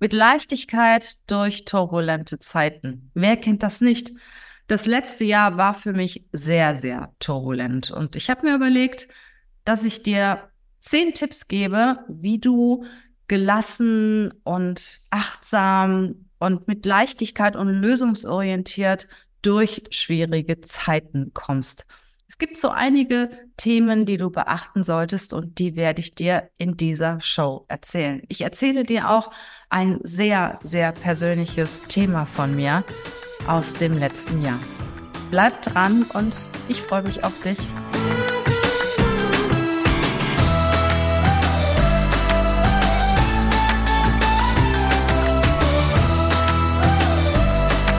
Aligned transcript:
Mit 0.00 0.14
Leichtigkeit 0.14 1.16
durch 1.26 1.66
turbulente 1.66 2.38
Zeiten. 2.38 3.10
Wer 3.12 3.36
kennt 3.36 3.62
das 3.62 3.82
nicht? 3.82 4.12
Das 4.66 4.86
letzte 4.86 5.24
Jahr 5.24 5.58
war 5.58 5.74
für 5.74 5.92
mich 5.92 6.26
sehr, 6.32 6.74
sehr 6.74 7.12
turbulent. 7.18 7.90
Und 7.90 8.16
ich 8.16 8.30
habe 8.30 8.46
mir 8.46 8.54
überlegt, 8.54 9.08
dass 9.64 9.84
ich 9.84 10.02
dir 10.02 10.48
zehn 10.80 11.12
Tipps 11.12 11.48
gebe, 11.48 11.98
wie 12.08 12.38
du 12.38 12.86
gelassen 13.28 14.32
und 14.42 15.00
achtsam 15.10 16.30
und 16.38 16.66
mit 16.66 16.86
Leichtigkeit 16.86 17.54
und 17.54 17.68
lösungsorientiert 17.68 19.06
durch 19.42 19.82
schwierige 19.90 20.62
Zeiten 20.62 21.32
kommst. 21.34 21.86
Es 22.30 22.38
gibt 22.38 22.56
so 22.56 22.68
einige 22.68 23.28
Themen, 23.56 24.06
die 24.06 24.16
du 24.16 24.30
beachten 24.30 24.84
solltest 24.84 25.34
und 25.34 25.58
die 25.58 25.74
werde 25.74 25.98
ich 25.98 26.14
dir 26.14 26.48
in 26.58 26.76
dieser 26.76 27.20
Show 27.20 27.64
erzählen. 27.66 28.22
Ich 28.28 28.42
erzähle 28.42 28.84
dir 28.84 29.10
auch 29.10 29.32
ein 29.68 29.98
sehr, 30.04 30.60
sehr 30.62 30.92
persönliches 30.92 31.88
Thema 31.88 32.26
von 32.26 32.54
mir 32.54 32.84
aus 33.48 33.74
dem 33.74 33.98
letzten 33.98 34.42
Jahr. 34.44 34.60
Bleib 35.32 35.60
dran 35.62 36.06
und 36.14 36.48
ich 36.68 36.80
freue 36.80 37.02
mich 37.02 37.24
auf 37.24 37.42
dich. 37.42 37.58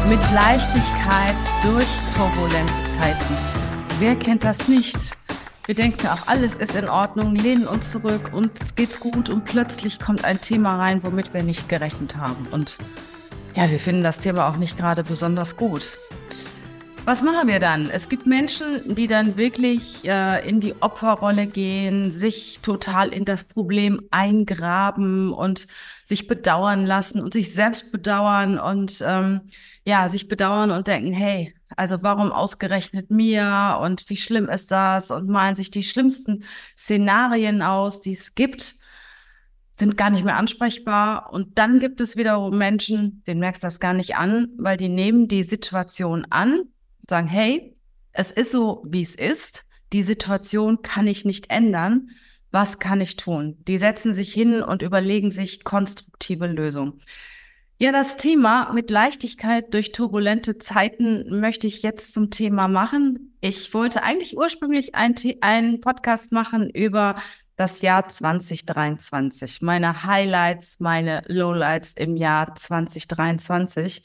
Mit 0.07 0.21
Leichtigkeit 0.33 1.35
durch 1.65 1.89
turbulente 2.15 2.97
Zeiten. 2.97 3.60
Wer 4.01 4.15
kennt 4.15 4.43
das 4.43 4.67
nicht? 4.67 5.15
Wir 5.67 5.75
denken 5.75 6.07
auch, 6.07 6.27
alles 6.27 6.55
ist 6.55 6.73
in 6.73 6.89
Ordnung, 6.89 7.35
lehnen 7.35 7.67
uns 7.67 7.91
zurück 7.91 8.31
und 8.33 8.59
es 8.59 8.73
geht's 8.73 8.99
gut 8.99 9.29
und 9.29 9.45
plötzlich 9.45 9.99
kommt 9.99 10.25
ein 10.25 10.41
Thema 10.41 10.79
rein, 10.79 11.03
womit 11.03 11.35
wir 11.35 11.43
nicht 11.43 11.69
gerechnet 11.69 12.17
haben. 12.17 12.47
Und 12.49 12.79
ja, 13.55 13.69
wir 13.69 13.77
finden 13.77 14.01
das 14.01 14.17
Thema 14.17 14.49
auch 14.49 14.57
nicht 14.57 14.75
gerade 14.75 15.03
besonders 15.03 15.55
gut. 15.55 15.99
Was 17.03 17.23
machen 17.23 17.47
wir 17.47 17.59
dann? 17.59 17.89
Es 17.89 18.09
gibt 18.09 18.27
Menschen, 18.27 18.95
die 18.95 19.07
dann 19.07 19.35
wirklich 19.35 20.05
äh, 20.07 20.47
in 20.47 20.59
die 20.59 20.75
Opferrolle 20.81 21.47
gehen, 21.47 22.11
sich 22.11 22.59
total 22.61 23.09
in 23.09 23.25
das 23.25 23.43
Problem 23.43 24.03
eingraben 24.11 25.33
und 25.33 25.67
sich 26.05 26.27
bedauern 26.27 26.85
lassen 26.85 27.19
und 27.19 27.33
sich 27.33 27.53
selbst 27.55 27.91
bedauern 27.91 28.59
und 28.59 29.03
ähm, 29.05 29.41
ja, 29.83 30.09
sich 30.09 30.27
bedauern 30.27 30.69
und 30.69 30.87
denken, 30.87 31.11
hey, 31.11 31.55
also 31.75 32.03
warum 32.03 32.31
ausgerechnet 32.31 33.09
mir 33.09 33.79
und 33.81 34.07
wie 34.09 34.17
schlimm 34.17 34.47
ist 34.47 34.69
das 34.69 35.09
und 35.09 35.27
malen 35.27 35.55
sich 35.55 35.71
die 35.71 35.83
schlimmsten 35.83 36.43
Szenarien 36.77 37.63
aus, 37.63 37.99
die 37.99 38.13
es 38.13 38.35
gibt, 38.35 38.75
sind 39.71 39.97
gar 39.97 40.11
nicht 40.11 40.23
mehr 40.23 40.37
ansprechbar. 40.37 41.33
Und 41.33 41.57
dann 41.57 41.79
gibt 41.79 41.99
es 41.99 42.15
wiederum 42.15 42.59
Menschen, 42.59 43.23
denen 43.25 43.39
merkst 43.39 43.63
du 43.63 43.67
das 43.67 43.79
gar 43.79 43.93
nicht 43.93 44.17
an, 44.17 44.49
weil 44.59 44.77
die 44.77 44.89
nehmen 44.89 45.27
die 45.27 45.41
Situation 45.41 46.27
an, 46.29 46.61
sagen, 47.11 47.27
hey, 47.27 47.75
es 48.13 48.31
ist 48.31 48.51
so, 48.51 48.83
wie 48.87 49.03
es 49.03 49.15
ist. 49.15 49.65
Die 49.93 50.03
Situation 50.03 50.81
kann 50.81 51.07
ich 51.07 51.25
nicht 51.25 51.51
ändern. 51.51 52.09
Was 52.49 52.79
kann 52.79 52.99
ich 52.99 53.15
tun? 53.15 53.57
Die 53.67 53.77
setzen 53.77 54.13
sich 54.13 54.33
hin 54.33 54.61
und 54.63 54.81
überlegen 54.81 55.31
sich 55.31 55.63
konstruktive 55.63 56.47
Lösungen. 56.47 56.99
Ja, 57.77 57.91
das 57.91 58.17
Thema 58.17 58.71
mit 58.73 58.91
Leichtigkeit 58.91 59.73
durch 59.73 59.91
turbulente 59.91 60.57
Zeiten 60.57 61.39
möchte 61.39 61.65
ich 61.67 61.81
jetzt 61.81 62.13
zum 62.13 62.29
Thema 62.29 62.67
machen. 62.67 63.35
Ich 63.41 63.73
wollte 63.73 64.03
eigentlich 64.03 64.37
ursprünglich 64.37 64.93
einen 64.93 65.81
Podcast 65.81 66.31
machen 66.31 66.69
über 66.69 67.15
das 67.55 67.81
Jahr 67.81 68.07
2023, 68.07 69.61
meine 69.61 70.03
Highlights, 70.03 70.79
meine 70.79 71.23
Lowlights 71.27 71.93
im 71.93 72.17
Jahr 72.17 72.55
2023. 72.55 74.03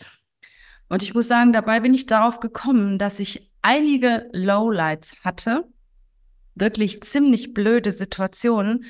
Und 0.89 1.03
ich 1.03 1.15
muss 1.15 1.29
sagen, 1.29 1.53
dabei 1.53 1.81
bin 1.81 1.95
ich 1.95 2.07
darauf 2.07 2.41
gekommen, 2.41 2.99
dass 2.99 3.19
ich 3.19 3.51
einige 3.63 4.29
Lowlights 4.33 5.25
hatte, 5.25 5.65
wirklich 6.55 7.03
ziemlich 7.03 7.55
blöde 7.55 7.91
Situationen, 7.91 8.85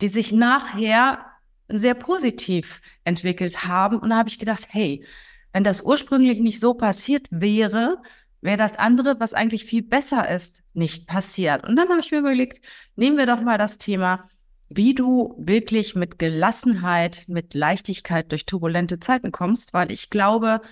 die 0.00 0.08
sich 0.08 0.32
nachher 0.32 1.24
sehr 1.68 1.94
positiv 1.94 2.80
entwickelt 3.04 3.64
haben. 3.66 3.98
Und 3.98 4.10
da 4.10 4.16
habe 4.16 4.28
ich 4.28 4.38
gedacht, 4.38 4.66
hey, 4.70 5.04
wenn 5.52 5.64
das 5.64 5.82
ursprünglich 5.82 6.40
nicht 6.40 6.60
so 6.60 6.74
passiert 6.74 7.26
wäre, 7.30 7.98
wäre 8.40 8.56
das 8.56 8.78
andere, 8.78 9.18
was 9.20 9.34
eigentlich 9.34 9.64
viel 9.64 9.82
besser 9.82 10.28
ist, 10.28 10.62
nicht 10.72 11.06
passiert. 11.06 11.66
Und 11.66 11.76
dann 11.76 11.88
habe 11.88 12.00
ich 12.00 12.10
mir 12.10 12.18
überlegt, 12.18 12.64
nehmen 12.96 13.16
wir 13.16 13.26
doch 13.26 13.40
mal 13.40 13.58
das 13.58 13.78
Thema, 13.78 14.28
wie 14.68 14.94
du 14.94 15.34
wirklich 15.38 15.96
mit 15.96 16.18
Gelassenheit, 16.18 17.24
mit 17.26 17.54
Leichtigkeit 17.54 18.30
durch 18.30 18.46
turbulente 18.46 19.00
Zeiten 19.00 19.32
kommst, 19.32 19.74
weil 19.74 19.90
ich 19.90 20.10
glaube, 20.10 20.62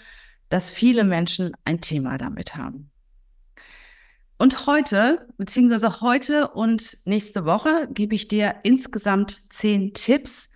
dass 0.48 0.70
viele 0.70 1.04
Menschen 1.04 1.52
ein 1.64 1.80
Thema 1.80 2.18
damit 2.18 2.56
haben. 2.56 2.90
Und 4.38 4.66
heute, 4.66 5.26
beziehungsweise 5.36 6.00
heute 6.00 6.48
und 6.48 6.98
nächste 7.04 7.44
Woche, 7.44 7.88
gebe 7.90 8.14
ich 8.14 8.28
dir 8.28 8.54
insgesamt 8.62 9.52
zehn 9.52 9.94
Tipps, 9.94 10.50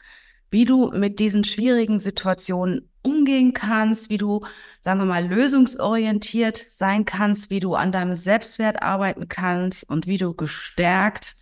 wie 0.51 0.65
du 0.65 0.91
mit 0.91 1.19
diesen 1.19 1.43
schwierigen 1.43 1.99
Situationen 1.99 2.89
umgehen 3.03 3.53
kannst, 3.53 4.09
wie 4.09 4.19
du, 4.19 4.41
sagen 4.81 5.01
wir 5.01 5.07
mal, 5.07 5.27
lösungsorientiert 5.27 6.65
sein 6.69 7.05
kannst, 7.05 7.51
wie 7.51 7.59
du 7.59 7.75
an 7.75 7.91
deinem 7.91 8.15
Selbstwert 8.15 8.81
arbeiten 8.83 9.29
kannst 9.29 9.89
und 9.91 10.07
wie 10.07 10.19
du 10.19 10.33
gestärkt 10.35 11.35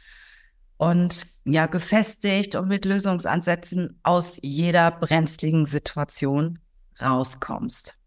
und 0.78 1.26
ja, 1.44 1.66
gefestigt 1.66 2.54
und 2.54 2.68
mit 2.68 2.86
Lösungsansätzen 2.86 4.00
aus 4.02 4.38
jeder 4.40 4.90
brenzligen 4.92 5.66
Situation 5.66 6.58
rauskommst. 7.02 7.99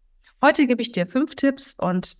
Heute 0.44 0.66
gebe 0.66 0.82
ich 0.82 0.92
dir 0.92 1.06
fünf 1.06 1.36
Tipps 1.36 1.72
und 1.72 2.18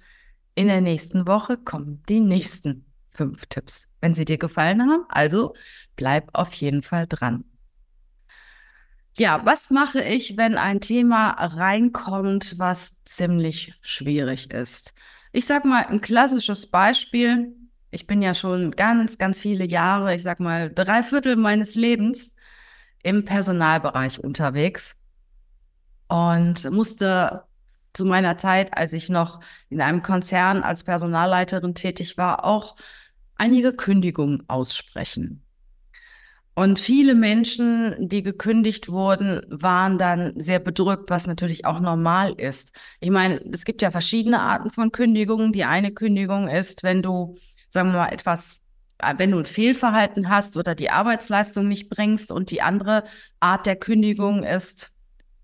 in 0.55 0.69
der 0.69 0.81
nächsten 0.81 1.27
Woche 1.27 1.59
kommen 1.59 2.03
die 2.09 2.21
nächsten 2.21 2.87
fünf 3.11 3.45
Tipps. 3.45 3.91
Wenn 4.01 4.15
sie 4.15 4.25
dir 4.25 4.39
gefallen 4.39 4.81
haben, 4.81 5.05
also 5.11 5.55
bleib 5.95 6.31
auf 6.33 6.55
jeden 6.55 6.81
Fall 6.81 7.07
dran. 7.07 7.45
Ja, 9.19 9.45
was 9.45 9.69
mache 9.69 10.01
ich, 10.01 10.39
wenn 10.39 10.57
ein 10.57 10.81
Thema 10.81 11.33
reinkommt, 11.33 12.59
was 12.59 13.05
ziemlich 13.05 13.75
schwierig 13.83 14.51
ist? 14.55 14.95
Ich 15.33 15.45
sag 15.45 15.67
mal 15.67 15.85
ein 15.85 16.01
klassisches 16.01 16.67
Beispiel. 16.67 17.55
Ich 17.91 18.07
bin 18.07 18.23
ja 18.23 18.35
schon 18.35 18.71
ganz, 18.71 19.19
ganz 19.19 19.39
viele 19.39 19.67
Jahre, 19.67 20.15
ich 20.15 20.23
sag 20.23 20.41
mal 20.41 20.73
drei 20.73 21.03
Viertel 21.03 21.37
meines 21.37 21.75
Lebens 21.75 22.35
im 23.03 23.27
Personalbereich 23.27 24.19
unterwegs 24.19 24.99
und 26.09 26.71
musste 26.71 27.45
zu 27.95 28.05
meiner 28.05 28.37
Zeit, 28.37 28.77
als 28.77 28.93
ich 28.93 29.09
noch 29.09 29.41
in 29.71 29.81
einem 29.81 30.03
Konzern 30.03 30.63
als 30.63 30.85
Personalleiterin 30.85 31.75
tätig 31.75 32.19
war, 32.19 32.45
auch 32.45 32.77
einige 33.37 33.73
Kündigungen 33.73 34.45
aussprechen. 34.49 35.45
Und 36.57 36.79
viele 36.79 37.17
Menschen, 37.17 37.97
die 37.99 38.23
gekündigt 38.23 38.89
wurden, 38.89 39.41
waren 39.49 39.99
dann 39.99 40.39
sehr 40.39 40.61
bedrückt, 40.61 41.11
was 41.11 41.27
natürlich 41.27 41.65
auch 41.65 41.81
normal 41.81 42.35
ist. 42.37 42.73
Ich 43.01 43.11
meine, 43.11 43.41
es 43.53 43.65
gibt 43.65 43.83
ja 43.83 43.91
verschiedene 43.91 44.39
Arten 44.41 44.71
von 44.71 44.93
Kündigungen. 44.93 45.53
Die 45.53 45.65
eine 45.65 45.93
Kündigung 45.93 46.49
ist, 46.49 46.85
wenn 46.85 47.03
du, 47.03 47.37
sagen 47.71 47.91
wir 47.91 47.99
mal, 47.99 48.13
etwas, 48.13 48.63
äh, 48.99 49.15
wenn 49.17 49.33
du 49.33 49.39
ein 49.39 49.47
Fehlverhalten 49.47 50.29
hast 50.29 50.57
oder 50.57 50.77
die 50.77 50.91
Arbeitsleistung 50.91 51.67
nicht 51.67 51.89
bringst. 51.89 52.31
Und 52.31 52.53
die 52.53 52.63
andere 52.63 53.03
Art 53.41 53.67
der 53.67 53.75
Kündigung 53.75 54.45
ist 54.45 54.93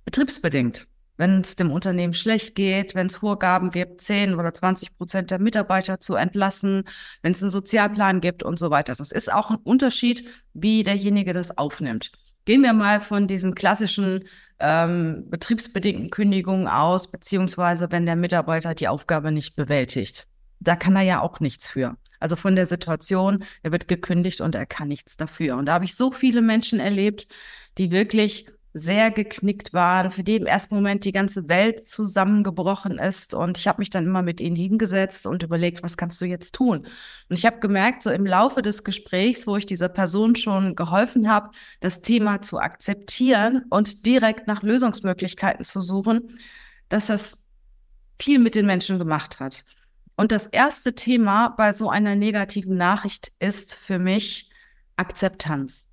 betriebsbedingt 0.04 0.86
wenn 1.20 1.42
es 1.42 1.54
dem 1.54 1.70
Unternehmen 1.70 2.14
schlecht 2.14 2.54
geht, 2.54 2.94
wenn 2.94 3.06
es 3.06 3.16
Vorgaben 3.16 3.68
gibt, 3.68 4.00
10 4.00 4.36
oder 4.36 4.54
20 4.54 4.96
Prozent 4.96 5.30
der 5.30 5.38
Mitarbeiter 5.38 6.00
zu 6.00 6.14
entlassen, 6.14 6.84
wenn 7.20 7.32
es 7.32 7.42
einen 7.42 7.50
Sozialplan 7.50 8.22
gibt 8.22 8.42
und 8.42 8.58
so 8.58 8.70
weiter. 8.70 8.94
Das 8.94 9.12
ist 9.12 9.30
auch 9.30 9.50
ein 9.50 9.58
Unterschied, 9.58 10.24
wie 10.54 10.82
derjenige 10.82 11.34
das 11.34 11.58
aufnimmt. 11.58 12.10
Gehen 12.46 12.62
wir 12.62 12.72
mal 12.72 13.02
von 13.02 13.28
diesen 13.28 13.54
klassischen 13.54 14.24
ähm, 14.60 15.26
betriebsbedingten 15.28 16.08
Kündigungen 16.08 16.66
aus, 16.66 17.12
beziehungsweise 17.12 17.92
wenn 17.92 18.06
der 18.06 18.16
Mitarbeiter 18.16 18.74
die 18.74 18.88
Aufgabe 18.88 19.30
nicht 19.30 19.56
bewältigt. 19.56 20.26
Da 20.58 20.74
kann 20.74 20.96
er 20.96 21.02
ja 21.02 21.20
auch 21.20 21.38
nichts 21.38 21.68
für. 21.68 21.98
Also 22.18 22.34
von 22.34 22.56
der 22.56 22.64
Situation, 22.64 23.44
er 23.62 23.72
wird 23.72 23.88
gekündigt 23.88 24.40
und 24.40 24.54
er 24.54 24.64
kann 24.64 24.88
nichts 24.88 25.18
dafür. 25.18 25.58
Und 25.58 25.66
da 25.66 25.74
habe 25.74 25.84
ich 25.84 25.96
so 25.96 26.12
viele 26.12 26.40
Menschen 26.40 26.80
erlebt, 26.80 27.28
die 27.76 27.90
wirklich 27.90 28.46
sehr 28.72 29.10
geknickt 29.10 29.72
waren, 29.72 30.12
für 30.12 30.22
die 30.22 30.36
im 30.36 30.46
ersten 30.46 30.76
Moment 30.76 31.04
die 31.04 31.12
ganze 31.12 31.48
Welt 31.48 31.86
zusammengebrochen 31.86 32.98
ist. 32.98 33.34
Und 33.34 33.58
ich 33.58 33.66
habe 33.66 33.80
mich 33.80 33.90
dann 33.90 34.06
immer 34.06 34.22
mit 34.22 34.40
ihnen 34.40 34.54
hingesetzt 34.54 35.26
und 35.26 35.42
überlegt, 35.42 35.82
was 35.82 35.96
kannst 35.96 36.20
du 36.20 36.24
jetzt 36.24 36.54
tun? 36.54 36.86
Und 37.28 37.36
ich 37.36 37.46
habe 37.46 37.58
gemerkt, 37.58 38.02
so 38.04 38.10
im 38.10 38.24
Laufe 38.24 38.62
des 38.62 38.84
Gesprächs, 38.84 39.46
wo 39.46 39.56
ich 39.56 39.66
dieser 39.66 39.88
Person 39.88 40.36
schon 40.36 40.76
geholfen 40.76 41.28
habe, 41.28 41.50
das 41.80 42.00
Thema 42.00 42.42
zu 42.42 42.60
akzeptieren 42.60 43.64
und 43.70 44.06
direkt 44.06 44.46
nach 44.46 44.62
Lösungsmöglichkeiten 44.62 45.64
zu 45.64 45.80
suchen, 45.80 46.38
dass 46.88 47.08
das 47.08 47.46
viel 48.20 48.38
mit 48.38 48.54
den 48.54 48.66
Menschen 48.66 48.98
gemacht 48.98 49.40
hat. 49.40 49.64
Und 50.16 50.30
das 50.32 50.46
erste 50.46 50.94
Thema 50.94 51.48
bei 51.48 51.72
so 51.72 51.88
einer 51.90 52.14
negativen 52.14 52.76
Nachricht 52.76 53.32
ist 53.40 53.74
für 53.74 53.98
mich 53.98 54.50
Akzeptanz. 54.96 55.89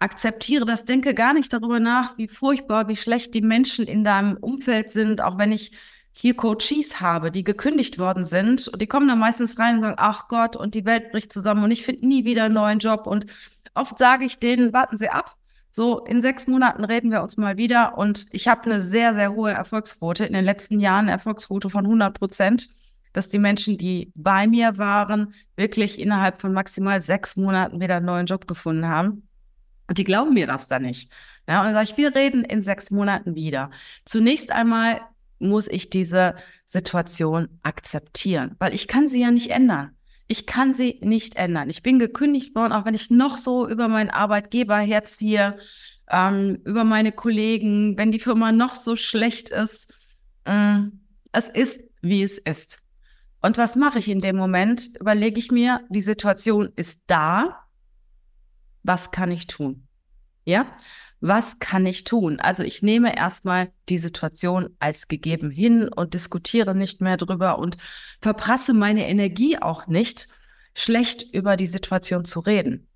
Akzeptiere 0.00 0.64
das, 0.64 0.86
denke 0.86 1.12
gar 1.12 1.34
nicht 1.34 1.52
darüber 1.52 1.78
nach, 1.78 2.16
wie 2.16 2.26
furchtbar, 2.26 2.88
wie 2.88 2.96
schlecht 2.96 3.34
die 3.34 3.42
Menschen 3.42 3.86
in 3.86 4.02
deinem 4.02 4.38
Umfeld 4.38 4.90
sind, 4.90 5.20
auch 5.20 5.36
wenn 5.36 5.52
ich 5.52 5.72
hier 6.12 6.34
Coaches 6.34 7.02
habe, 7.02 7.30
die 7.30 7.44
gekündigt 7.44 7.98
worden 7.98 8.24
sind 8.24 8.66
und 8.68 8.80
die 8.80 8.86
kommen 8.86 9.08
dann 9.08 9.18
meistens 9.18 9.58
rein 9.58 9.74
und 9.74 9.80
sagen, 9.82 9.96
ach 9.98 10.28
Gott, 10.28 10.56
und 10.56 10.74
die 10.74 10.86
Welt 10.86 11.12
bricht 11.12 11.30
zusammen 11.30 11.64
und 11.64 11.70
ich 11.70 11.84
finde 11.84 12.06
nie 12.06 12.24
wieder 12.24 12.44
einen 12.44 12.54
neuen 12.54 12.78
Job. 12.78 13.06
Und 13.06 13.26
oft 13.74 13.98
sage 13.98 14.24
ich 14.24 14.38
denen, 14.38 14.72
warten 14.72 14.96
Sie 14.96 15.10
ab. 15.10 15.36
So, 15.70 16.02
in 16.06 16.22
sechs 16.22 16.46
Monaten 16.46 16.84
reden 16.84 17.10
wir 17.10 17.22
uns 17.22 17.36
mal 17.36 17.58
wieder 17.58 17.98
und 17.98 18.26
ich 18.32 18.48
habe 18.48 18.62
eine 18.64 18.80
sehr, 18.80 19.12
sehr 19.12 19.34
hohe 19.34 19.50
Erfolgsquote, 19.50 20.24
in 20.24 20.32
den 20.32 20.46
letzten 20.46 20.80
Jahren 20.80 21.04
eine 21.04 21.12
Erfolgsquote 21.12 21.68
von 21.68 21.84
100 21.84 22.18
Prozent, 22.18 22.70
dass 23.12 23.28
die 23.28 23.38
Menschen, 23.38 23.76
die 23.76 24.12
bei 24.14 24.46
mir 24.46 24.78
waren, 24.78 25.34
wirklich 25.56 26.00
innerhalb 26.00 26.40
von 26.40 26.54
maximal 26.54 27.02
sechs 27.02 27.36
Monaten 27.36 27.80
wieder 27.80 27.96
einen 27.96 28.06
neuen 28.06 28.26
Job 28.26 28.48
gefunden 28.48 28.88
haben. 28.88 29.28
Und 29.90 29.98
die 29.98 30.04
glauben 30.04 30.34
mir 30.34 30.46
das 30.46 30.68
dann 30.68 30.82
nicht. 30.82 31.10
Ja, 31.48 31.58
und 31.58 31.66
dann 31.66 31.74
sage 31.74 31.88
ich, 31.90 31.96
wir 31.96 32.14
reden 32.14 32.44
in 32.44 32.62
sechs 32.62 32.92
Monaten 32.92 33.34
wieder. 33.34 33.72
Zunächst 34.04 34.52
einmal 34.52 35.00
muss 35.40 35.66
ich 35.66 35.90
diese 35.90 36.36
Situation 36.64 37.48
akzeptieren, 37.64 38.54
weil 38.60 38.72
ich 38.72 38.86
kann 38.86 39.08
sie 39.08 39.20
ja 39.20 39.32
nicht 39.32 39.50
ändern. 39.50 39.96
Ich 40.28 40.46
kann 40.46 40.74
sie 40.74 41.00
nicht 41.02 41.34
ändern. 41.34 41.68
Ich 41.70 41.82
bin 41.82 41.98
gekündigt 41.98 42.54
worden, 42.54 42.72
auch 42.72 42.84
wenn 42.84 42.94
ich 42.94 43.10
noch 43.10 43.36
so 43.36 43.68
über 43.68 43.88
meinen 43.88 44.10
Arbeitgeber 44.10 44.78
herziehe, 44.78 45.58
ähm, 46.08 46.60
über 46.64 46.84
meine 46.84 47.10
Kollegen, 47.10 47.98
wenn 47.98 48.12
die 48.12 48.20
Firma 48.20 48.52
noch 48.52 48.76
so 48.76 48.94
schlecht 48.94 49.48
ist. 49.48 49.92
Äh, 50.44 50.82
es 51.32 51.48
ist, 51.48 51.82
wie 52.00 52.22
es 52.22 52.38
ist. 52.38 52.78
Und 53.42 53.58
was 53.58 53.74
mache 53.74 53.98
ich 53.98 54.06
in 54.06 54.20
dem 54.20 54.36
Moment? 54.36 55.00
Überlege 55.00 55.40
ich 55.40 55.50
mir, 55.50 55.80
die 55.88 56.00
Situation 56.00 56.70
ist 56.76 57.02
da. 57.08 57.64
Was 58.82 59.10
kann 59.10 59.30
ich 59.30 59.46
tun? 59.46 59.86
Ja? 60.44 60.66
was 61.20 61.58
kann 61.58 61.86
ich 61.86 62.04
tun? 62.04 62.40
Also 62.40 62.62
ich 62.62 62.82
nehme 62.82 63.16
erstmal 63.16 63.70
die 63.88 63.98
Situation 63.98 64.70
als 64.78 65.08
gegeben 65.08 65.50
hin 65.50 65.88
und 65.88 66.14
diskutiere 66.14 66.74
nicht 66.74 67.00
mehr 67.00 67.18
drüber 67.18 67.58
und 67.58 67.76
verprasse 68.20 68.74
meine 68.74 69.06
Energie 69.06 69.58
auch 69.58 69.86
nicht, 69.86 70.28
schlecht 70.74 71.22
über 71.34 71.56
die 71.56 71.66
Situation 71.66 72.24
zu 72.24 72.40
reden. 72.40 72.88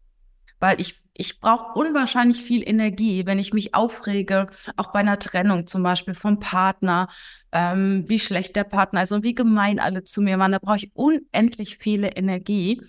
Weil 0.58 0.80
ich, 0.80 1.04
ich 1.12 1.40
brauche 1.40 1.78
unwahrscheinlich 1.78 2.42
viel 2.42 2.66
Energie, 2.66 3.26
wenn 3.26 3.38
ich 3.38 3.52
mich 3.52 3.74
aufrege, 3.74 4.46
auch 4.76 4.92
bei 4.92 5.00
einer 5.00 5.18
Trennung 5.18 5.66
zum 5.66 5.82
Beispiel 5.82 6.14
vom 6.14 6.40
Partner, 6.40 7.08
ähm, 7.52 8.04
wie 8.06 8.20
schlecht 8.20 8.56
der 8.56 8.64
Partner 8.64 9.02
ist 9.02 9.12
und 9.12 9.24
wie 9.24 9.34
gemein 9.34 9.80
alle 9.80 10.04
zu 10.04 10.22
mir 10.22 10.38
waren. 10.38 10.52
Da 10.52 10.60
brauche 10.60 10.78
ich 10.78 10.92
unendlich 10.94 11.76
viele 11.76 12.16
Energie 12.16 12.80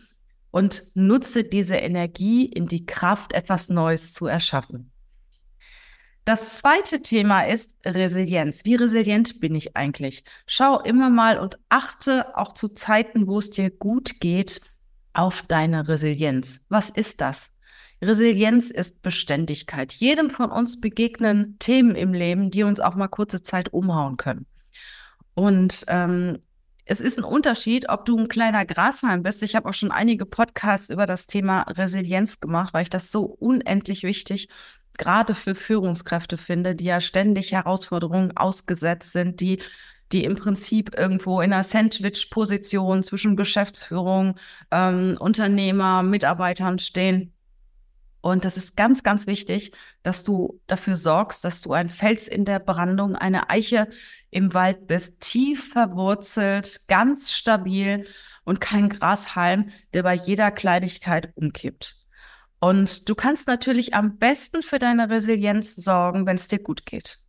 und 0.55 0.83
nutze 0.93 1.43
diese 1.43 1.75
Energie 1.75 2.45
in 2.45 2.65
die 2.67 2.85
Kraft, 2.85 3.33
etwas 3.33 3.67
Neues 3.67 4.13
zu 4.13 4.25
erschaffen. 4.25 4.89
Das 6.23 6.59
zweite 6.59 7.01
Thema 7.01 7.41
ist 7.41 7.75
Resilienz. 7.85 8.63
Wie 8.63 8.75
resilient 8.75 9.41
bin 9.41 9.53
ich 9.53 9.75
eigentlich? 9.75 10.23
Schau 10.47 10.79
immer 10.79 11.09
mal 11.09 11.39
und 11.39 11.59
achte 11.67 12.37
auch 12.37 12.53
zu 12.53 12.69
Zeiten, 12.69 13.27
wo 13.27 13.39
es 13.39 13.49
dir 13.51 13.69
gut 13.69 14.21
geht, 14.21 14.61
auf 15.11 15.41
deine 15.41 15.89
Resilienz. 15.89 16.61
Was 16.69 16.89
ist 16.89 17.19
das? 17.19 17.51
Resilienz 18.01 18.71
ist 18.71 19.01
Beständigkeit. 19.01 19.91
Jedem 19.91 20.29
von 20.29 20.51
uns 20.51 20.79
begegnen 20.79 21.59
Themen 21.59 21.95
im 21.95 22.13
Leben, 22.13 22.49
die 22.49 22.63
uns 22.63 22.79
auch 22.79 22.95
mal 22.95 23.09
kurze 23.09 23.43
Zeit 23.43 23.73
umhauen 23.73 24.15
können. 24.15 24.45
Und 25.33 25.83
ähm, 25.89 26.39
es 26.85 26.99
ist 26.99 27.17
ein 27.17 27.23
Unterschied, 27.23 27.89
ob 27.89 28.05
du 28.05 28.17
ein 28.17 28.27
kleiner 28.27 28.65
Grashalm 28.65 29.23
bist. 29.23 29.41
Ich 29.43 29.55
habe 29.55 29.67
auch 29.69 29.73
schon 29.73 29.91
einige 29.91 30.25
Podcasts 30.25 30.89
über 30.89 31.05
das 31.05 31.27
Thema 31.27 31.63
Resilienz 31.63 32.39
gemacht, 32.39 32.73
weil 32.73 32.83
ich 32.83 32.89
das 32.89 33.11
so 33.11 33.23
unendlich 33.23 34.03
wichtig 34.03 34.49
gerade 34.97 35.33
für 35.33 35.55
Führungskräfte 35.55 36.37
finde, 36.37 36.75
die 36.75 36.85
ja 36.85 37.01
ständig 37.01 37.51
Herausforderungen 37.51 38.37
ausgesetzt 38.37 39.11
sind, 39.11 39.41
die 39.41 39.59
die 40.11 40.23
im 40.23 40.35
Prinzip 40.35 40.95
irgendwo 40.97 41.41
in 41.41 41.51
einer 41.51 41.63
Sandwich-Position 41.63 43.01
zwischen 43.03 43.35
Geschäftsführung, 43.35 44.37
ähm, 44.71 45.17
Unternehmer, 45.19 46.03
Mitarbeitern 46.03 46.79
stehen. 46.79 47.34
Und 48.25 48.43
das 48.43 48.57
ist 48.57 48.75
ganz, 48.75 49.03
ganz 49.03 49.27
wichtig, 49.27 49.71
dass 50.01 50.23
du 50.23 50.59
dafür 50.65 50.95
sorgst, 50.95 51.45
dass 51.45 51.61
du 51.61 51.73
ein 51.73 51.89
Fels 51.89 52.27
in 52.27 52.43
der 52.43 52.57
Brandung, 52.57 53.15
eine 53.15 53.51
Eiche 53.51 53.87
im 54.31 54.55
Wald 54.55 54.87
bist, 54.87 55.19
tief 55.19 55.69
verwurzelt, 55.73 56.87
ganz 56.87 57.31
stabil 57.31 58.07
und 58.43 58.59
kein 58.59 58.89
Grashalm, 58.89 59.69
der 59.93 60.01
bei 60.01 60.15
jeder 60.15 60.49
Kleinigkeit 60.49 61.33
umkippt. 61.35 61.97
Und 62.59 63.07
du 63.07 63.13
kannst 63.13 63.45
natürlich 63.45 63.93
am 63.93 64.17
besten 64.17 64.63
für 64.63 64.79
deine 64.79 65.07
Resilienz 65.11 65.75
sorgen, 65.75 66.25
wenn 66.25 66.37
es 66.37 66.47
dir 66.47 66.57
gut 66.57 66.87
geht. 66.87 67.19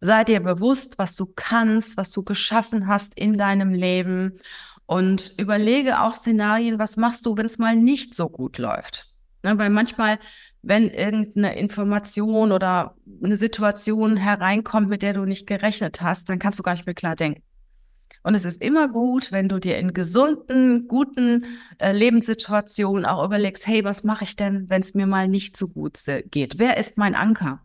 Sei 0.00 0.24
dir 0.24 0.40
bewusst, 0.40 0.96
was 0.96 1.14
du 1.14 1.26
kannst, 1.26 1.98
was 1.98 2.10
du 2.10 2.22
geschaffen 2.22 2.86
hast 2.86 3.18
in 3.18 3.36
deinem 3.36 3.74
Leben 3.74 4.40
und 4.86 5.34
überlege 5.36 6.00
auch 6.00 6.16
Szenarien, 6.16 6.78
was 6.78 6.96
machst 6.96 7.26
du, 7.26 7.36
wenn 7.36 7.44
es 7.44 7.58
mal 7.58 7.76
nicht 7.76 8.14
so 8.14 8.30
gut 8.30 8.56
läuft. 8.56 9.07
Ne, 9.42 9.56
weil 9.56 9.70
manchmal, 9.70 10.18
wenn 10.62 10.90
irgendeine 10.90 11.56
Information 11.56 12.50
oder 12.50 12.96
eine 13.22 13.36
Situation 13.36 14.16
hereinkommt, 14.16 14.88
mit 14.88 15.02
der 15.02 15.14
du 15.14 15.24
nicht 15.24 15.46
gerechnet 15.46 16.00
hast, 16.00 16.28
dann 16.28 16.38
kannst 16.38 16.58
du 16.58 16.62
gar 16.62 16.72
nicht 16.72 16.86
mehr 16.86 16.94
klar 16.94 17.14
denken. 17.14 17.42
Und 18.24 18.34
es 18.34 18.44
ist 18.44 18.62
immer 18.62 18.88
gut, 18.88 19.30
wenn 19.30 19.48
du 19.48 19.58
dir 19.58 19.78
in 19.78 19.94
gesunden, 19.94 20.88
guten 20.88 21.46
äh, 21.78 21.92
Lebenssituationen 21.92 23.06
auch 23.06 23.24
überlegst, 23.24 23.66
hey, 23.66 23.84
was 23.84 24.02
mache 24.02 24.24
ich 24.24 24.36
denn, 24.36 24.68
wenn 24.68 24.82
es 24.82 24.94
mir 24.94 25.06
mal 25.06 25.28
nicht 25.28 25.56
so 25.56 25.68
gut 25.68 26.00
geht? 26.30 26.58
Wer 26.58 26.76
ist 26.76 26.98
mein 26.98 27.14
Anker? 27.14 27.64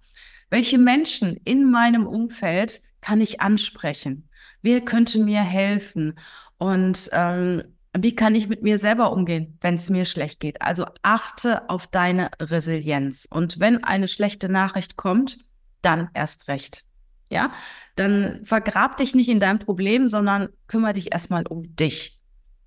Welche 0.50 0.78
Menschen 0.78 1.38
in 1.44 1.70
meinem 1.72 2.06
Umfeld 2.06 2.82
kann 3.02 3.20
ich 3.20 3.42
ansprechen? 3.42 4.30
Wer 4.62 4.82
könnte 4.82 5.20
mir 5.20 5.42
helfen? 5.42 6.20
Und 6.60 7.10
ähm, 7.12 7.64
wie 7.98 8.16
kann 8.16 8.36
ich 8.36 8.50
mit 8.50 8.64
mir 8.64 8.78
selber 8.78 9.12
umgehen, 9.12 9.58
wenn 9.62 9.76
es 9.76 9.90
mir 9.90 10.06
schlecht 10.06 10.40
geht? 10.40 10.62
Also 10.62 10.86
achte 11.04 11.70
auf 11.70 11.88
deine 11.88 12.32
Resilienz. 12.40 13.28
Und 13.30 13.60
wenn 13.60 13.84
eine 13.84 14.08
schlechte 14.08 14.50
Nachricht 14.50 14.98
kommt, 14.98 15.38
dann 15.82 16.10
erst 16.14 16.48
recht. 16.48 16.84
Ja, 17.30 17.52
dann 17.96 18.42
vergrab 18.46 18.98
dich 18.98 19.16
nicht 19.16 19.30
in 19.30 19.40
deinem 19.40 19.60
Problem, 19.60 20.08
sondern 20.08 20.50
kümmere 20.68 20.94
dich 20.94 21.14
erstmal 21.14 21.46
um 21.48 21.76
dich. 21.76 22.20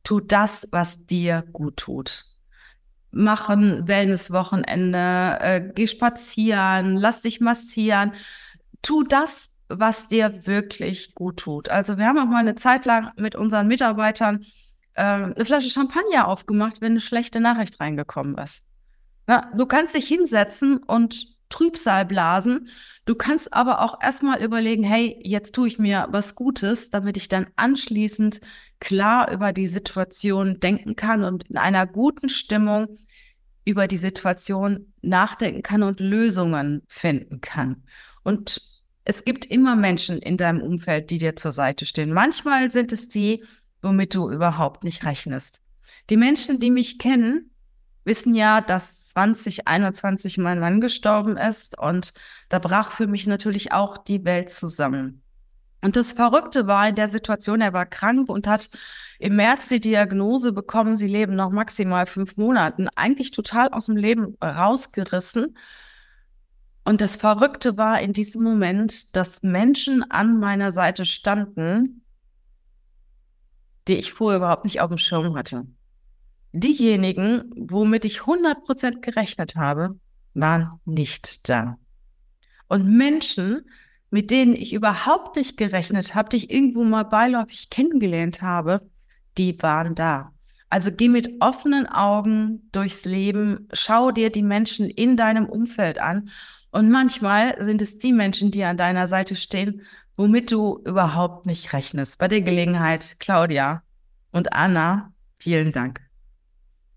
Tu 0.02 0.20
das, 0.20 0.68
was 0.70 1.06
dir 1.06 1.44
gut 1.52 1.76
tut. 1.76 2.24
Mach 3.10 3.48
ein 3.48 3.88
Wellnesswochenende, 3.88 5.38
äh, 5.40 5.72
geh 5.74 5.86
spazieren, 5.86 6.96
lass 6.96 7.22
dich 7.22 7.40
massieren. 7.40 8.12
Tu 8.82 9.02
das, 9.04 9.56
was 9.68 10.08
dir 10.08 10.46
wirklich 10.46 11.14
gut 11.14 11.38
tut. 11.38 11.68
Also 11.68 11.96
wir 11.98 12.06
haben 12.06 12.18
auch 12.18 12.26
mal 12.26 12.38
eine 12.38 12.54
Zeit 12.54 12.86
lang 12.86 13.10
mit 13.16 13.34
unseren 13.34 13.66
Mitarbeitern 13.66 14.44
äh, 14.96 15.02
eine 15.02 15.44
Flasche 15.44 15.70
Champagner 15.70 16.28
aufgemacht, 16.28 16.80
wenn 16.80 16.92
eine 16.92 17.00
schlechte 17.00 17.40
Nachricht 17.40 17.80
reingekommen 17.80 18.36
ist. 18.38 18.62
Ja, 19.28 19.50
du 19.56 19.66
kannst 19.66 19.94
dich 19.94 20.06
hinsetzen 20.06 20.78
und 20.78 21.34
Trübsal 21.48 22.06
blasen 22.06 22.68
Du 23.06 23.14
kannst 23.14 23.54
aber 23.54 23.82
auch 23.82 24.02
erstmal 24.02 24.42
überlegen, 24.42 24.82
hey, 24.82 25.16
jetzt 25.22 25.54
tue 25.54 25.68
ich 25.68 25.78
mir 25.78 26.08
was 26.10 26.34
Gutes, 26.34 26.90
damit 26.90 27.16
ich 27.16 27.28
dann 27.28 27.46
anschließend 27.54 28.40
klar 28.80 29.30
über 29.30 29.52
die 29.52 29.68
Situation 29.68 30.58
denken 30.58 30.96
kann 30.96 31.22
und 31.22 31.44
in 31.44 31.56
einer 31.56 31.86
guten 31.86 32.28
Stimmung 32.28 32.98
über 33.64 33.86
die 33.86 33.96
Situation 33.96 34.92
nachdenken 35.02 35.62
kann 35.62 35.84
und 35.84 36.00
Lösungen 36.00 36.82
finden 36.88 37.40
kann. 37.40 37.84
Und 38.24 38.60
es 39.04 39.24
gibt 39.24 39.46
immer 39.46 39.76
Menschen 39.76 40.18
in 40.18 40.36
deinem 40.36 40.60
Umfeld, 40.60 41.10
die 41.10 41.18
dir 41.18 41.36
zur 41.36 41.52
Seite 41.52 41.86
stehen. 41.86 42.12
Manchmal 42.12 42.72
sind 42.72 42.90
es 42.90 43.08
die, 43.08 43.44
womit 43.82 44.14
du 44.14 44.30
überhaupt 44.30 44.84
nicht 44.84 45.04
rechnest. 45.04 45.62
Die 46.10 46.16
Menschen, 46.16 46.60
die 46.60 46.70
mich 46.70 46.98
kennen, 46.98 47.50
wissen 48.04 48.34
ja, 48.34 48.60
dass 48.60 49.08
2021 49.10 50.38
mein 50.38 50.60
Mann 50.60 50.80
gestorben 50.80 51.36
ist 51.36 51.78
und 51.78 52.14
da 52.48 52.58
brach 52.58 52.92
für 52.92 53.06
mich 53.06 53.26
natürlich 53.26 53.72
auch 53.72 53.98
die 53.98 54.24
Welt 54.24 54.50
zusammen. 54.50 55.22
Und 55.82 55.96
das 55.96 56.12
Verrückte 56.12 56.66
war 56.66 56.88
in 56.88 56.94
der 56.94 57.08
Situation, 57.08 57.60
er 57.60 57.72
war 57.72 57.86
krank 57.86 58.28
und 58.28 58.46
hat 58.46 58.70
im 59.18 59.36
März 59.36 59.68
die 59.68 59.80
Diagnose 59.80 60.52
bekommen, 60.52 60.96
sie 60.96 61.06
leben 61.06 61.36
noch 61.36 61.50
maximal 61.50 62.06
fünf 62.06 62.36
Monate, 62.36 62.88
eigentlich 62.96 63.30
total 63.30 63.68
aus 63.68 63.86
dem 63.86 63.96
Leben 63.96 64.36
rausgerissen. 64.42 65.56
Und 66.84 67.00
das 67.00 67.16
Verrückte 67.16 67.76
war 67.76 68.00
in 68.00 68.12
diesem 68.12 68.42
Moment, 68.42 69.14
dass 69.16 69.42
Menschen 69.42 70.08
an 70.10 70.38
meiner 70.38 70.72
Seite 70.72 71.04
standen, 71.04 72.02
die 73.88 73.94
ich 73.94 74.12
vorher 74.12 74.38
überhaupt 74.38 74.64
nicht 74.64 74.80
auf 74.80 74.88
dem 74.88 74.98
Schirm 74.98 75.36
hatte. 75.36 75.66
Diejenigen, 76.52 77.50
womit 77.56 78.04
ich 78.04 78.20
100% 78.20 79.00
gerechnet 79.00 79.56
habe, 79.56 79.98
waren 80.34 80.80
nicht 80.84 81.48
da. 81.48 81.76
Und 82.68 82.96
Menschen, 82.96 83.68
mit 84.10 84.30
denen 84.30 84.54
ich 84.54 84.72
überhaupt 84.72 85.36
nicht 85.36 85.56
gerechnet 85.56 86.14
habe, 86.14 86.30
die 86.30 86.36
ich 86.36 86.50
irgendwo 86.50 86.84
mal 86.84 87.04
beiläufig 87.04 87.70
kennengelernt 87.70 88.42
habe, 88.42 88.88
die 89.38 89.60
waren 89.62 89.94
da. 89.94 90.32
Also 90.68 90.90
geh 90.90 91.08
mit 91.08 91.40
offenen 91.40 91.86
Augen 91.86 92.68
durchs 92.72 93.04
Leben, 93.04 93.68
schau 93.72 94.10
dir 94.10 94.30
die 94.30 94.42
Menschen 94.42 94.90
in 94.90 95.16
deinem 95.16 95.46
Umfeld 95.46 95.98
an. 95.98 96.30
Und 96.70 96.90
manchmal 96.90 97.62
sind 97.64 97.80
es 97.82 97.98
die 97.98 98.12
Menschen, 98.12 98.50
die 98.50 98.64
an 98.64 98.76
deiner 98.76 99.06
Seite 99.06 99.36
stehen, 99.36 99.82
womit 100.16 100.50
du 100.50 100.82
überhaupt 100.84 101.46
nicht 101.46 101.72
rechnest. 101.72 102.18
Bei 102.18 102.28
der 102.28 102.40
Gelegenheit, 102.40 103.16
Claudia 103.18 103.82
und 104.32 104.52
Anna, 104.52 105.12
vielen 105.38 105.72
Dank, 105.72 106.00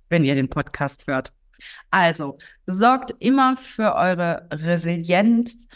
wenn 0.09 0.23
ihr 0.23 0.35
den 0.35 0.49
Podcast 0.49 1.07
hört. 1.07 1.33
Also, 1.91 2.37
sorgt 2.65 3.13
immer 3.19 3.57
für 3.57 3.95
eure 3.95 4.47
Resilienz, 4.51 5.67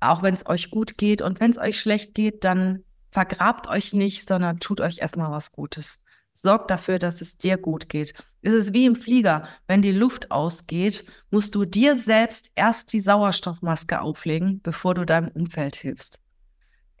auch 0.00 0.22
wenn 0.22 0.34
es 0.34 0.46
euch 0.46 0.70
gut 0.70 0.98
geht. 0.98 1.22
Und 1.22 1.40
wenn 1.40 1.50
es 1.50 1.58
euch 1.58 1.80
schlecht 1.80 2.14
geht, 2.14 2.44
dann 2.44 2.84
vergrabt 3.10 3.68
euch 3.68 3.92
nicht, 3.92 4.28
sondern 4.28 4.60
tut 4.60 4.80
euch 4.80 4.98
erstmal 4.98 5.30
was 5.30 5.52
Gutes. 5.52 6.00
Sorgt 6.34 6.70
dafür, 6.70 6.98
dass 6.98 7.20
es 7.20 7.36
dir 7.36 7.56
gut 7.56 7.88
geht. 7.88 8.14
Es 8.42 8.54
ist 8.54 8.72
wie 8.72 8.86
im 8.86 8.94
Flieger. 8.94 9.48
Wenn 9.66 9.82
die 9.82 9.92
Luft 9.92 10.30
ausgeht, 10.30 11.04
musst 11.30 11.54
du 11.54 11.64
dir 11.64 11.96
selbst 11.96 12.50
erst 12.54 12.92
die 12.92 13.00
Sauerstoffmaske 13.00 14.00
auflegen, 14.00 14.60
bevor 14.62 14.94
du 14.94 15.04
deinem 15.04 15.28
Umfeld 15.28 15.74
hilfst. 15.74 16.20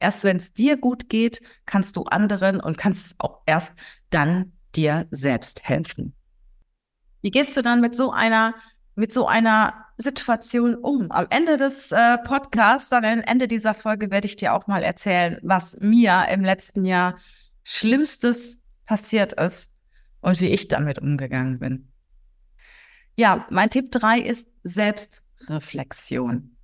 Erst 0.00 0.24
wenn 0.24 0.36
es 0.36 0.52
dir 0.52 0.76
gut 0.76 1.08
geht, 1.08 1.40
kannst 1.66 1.96
du 1.96 2.04
anderen 2.04 2.60
und 2.60 2.78
kannst 2.78 3.16
auch 3.18 3.40
erst 3.46 3.74
dann 4.10 4.52
dir 4.74 5.06
selbst 5.10 5.68
helfen. 5.68 6.14
Wie 7.20 7.30
gehst 7.30 7.56
du 7.56 7.62
dann 7.62 7.80
mit 7.80 7.96
so 7.96 8.12
einer, 8.12 8.54
mit 8.94 9.12
so 9.12 9.26
einer 9.26 9.86
Situation 9.96 10.76
um? 10.76 11.10
Am 11.10 11.26
Ende 11.30 11.56
des 11.56 11.90
äh, 11.90 12.18
Podcasts, 12.18 12.92
am 12.92 13.02
Ende 13.04 13.48
dieser 13.48 13.74
Folge 13.74 14.10
werde 14.10 14.26
ich 14.26 14.36
dir 14.36 14.54
auch 14.54 14.66
mal 14.66 14.82
erzählen, 14.82 15.38
was 15.42 15.80
mir 15.80 16.26
im 16.30 16.44
letzten 16.44 16.84
Jahr 16.84 17.18
Schlimmstes 17.64 18.62
passiert 18.86 19.32
ist 19.34 19.74
und 20.20 20.40
wie 20.40 20.48
ich 20.48 20.68
damit 20.68 21.00
umgegangen 21.00 21.58
bin. 21.58 21.88
Ja, 23.16 23.46
mein 23.50 23.68
Tipp 23.70 23.90
drei 23.90 24.20
ist 24.20 24.48
Selbstreflexion. 24.62 26.56